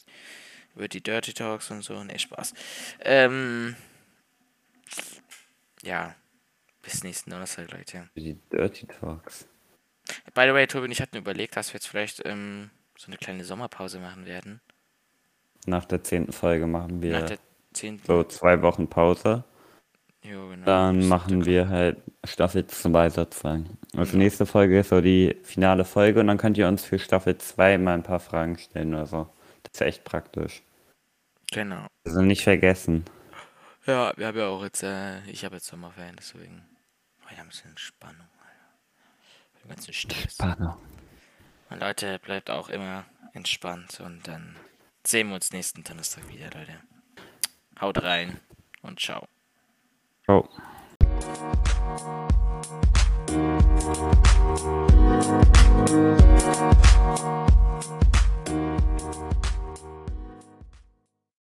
über 0.74 0.86
die 0.86 1.02
Dirty 1.02 1.32
Talks 1.32 1.70
und 1.70 1.82
so. 1.82 2.04
Nee, 2.04 2.18
Spaß. 2.18 2.52
Ähm, 3.00 3.76
ja. 5.82 6.14
Bis 6.82 7.02
nächsten 7.02 7.30
Donnerstag, 7.30 7.72
Leute. 7.72 8.10
Die 8.14 8.38
Dirty 8.52 8.86
Talks. 8.86 9.48
By 10.34 10.42
the 10.46 10.52
way, 10.52 10.66
Tobi 10.66 10.84
und 10.84 10.92
ich 10.92 11.00
hatten 11.00 11.16
überlegt, 11.16 11.56
dass 11.56 11.70
wir 11.72 11.78
jetzt 11.78 11.88
vielleicht 11.88 12.24
ähm, 12.26 12.70
so 12.96 13.06
eine 13.06 13.16
kleine 13.16 13.44
Sommerpause 13.44 13.98
machen 13.98 14.26
werden. 14.26 14.60
Nach 15.64 15.86
der 15.86 16.04
zehnten 16.04 16.32
Folge 16.32 16.66
machen 16.66 16.96
Nach 16.96 17.02
wir 17.02 17.22
der 17.22 17.38
10. 17.72 18.02
so 18.06 18.22
zwei 18.24 18.60
Wochen 18.60 18.86
Pause. 18.86 19.44
Jo, 20.28 20.48
genau. 20.48 20.64
Dann 20.64 21.06
machen 21.06 21.44
wir 21.44 21.68
halt 21.68 21.98
Staffel 22.24 22.66
2 22.66 23.10
sozusagen. 23.10 23.78
Also 23.96 24.16
nächste 24.16 24.44
Folge 24.44 24.80
ist 24.80 24.88
so 24.88 25.00
die 25.00 25.36
finale 25.42 25.84
Folge 25.84 26.20
und 26.20 26.26
dann 26.26 26.38
könnt 26.38 26.58
ihr 26.58 26.66
uns 26.66 26.84
für 26.84 26.98
Staffel 26.98 27.38
2 27.38 27.78
mal 27.78 27.94
ein 27.94 28.02
paar 28.02 28.18
Fragen 28.18 28.58
stellen 28.58 28.94
oder 28.94 29.06
so. 29.06 29.28
Das 29.62 29.74
ist 29.74 29.80
echt 29.82 30.04
praktisch. 30.04 30.62
Genau. 31.52 31.86
Also 32.04 32.22
nicht 32.22 32.42
vergessen. 32.42 33.04
Ja, 33.86 34.12
wir 34.16 34.26
haben 34.26 34.38
ja 34.38 34.48
auch 34.48 34.64
jetzt, 34.64 34.82
äh, 34.82 35.22
ich 35.26 35.44
habe 35.44 35.56
jetzt 35.56 35.66
Sommerferien, 35.66 36.16
deswegen. 36.16 36.62
Oh, 37.24 37.30
wir 37.30 37.38
haben 37.38 37.46
ein 37.46 37.50
bisschen 37.50 37.70
Entspannung, 37.70 38.26
Alter. 38.40 39.62
Den 39.62 39.68
ganzen 39.68 39.92
Stress. 39.92 40.34
Spannung. 40.34 40.76
Und 41.70 41.80
Leute, 41.80 42.18
bleibt 42.18 42.50
auch 42.50 42.68
immer 42.68 43.04
entspannt 43.32 44.00
und 44.00 44.26
dann 44.26 44.56
sehen 45.06 45.28
wir 45.28 45.36
uns 45.36 45.52
nächsten 45.52 45.84
Donnerstag 45.84 46.28
wieder, 46.28 46.46
Leute. 46.46 46.80
Haut 47.80 48.02
rein 48.02 48.40
und 48.82 48.98
ciao. 48.98 49.28
Ciao. 50.28 50.48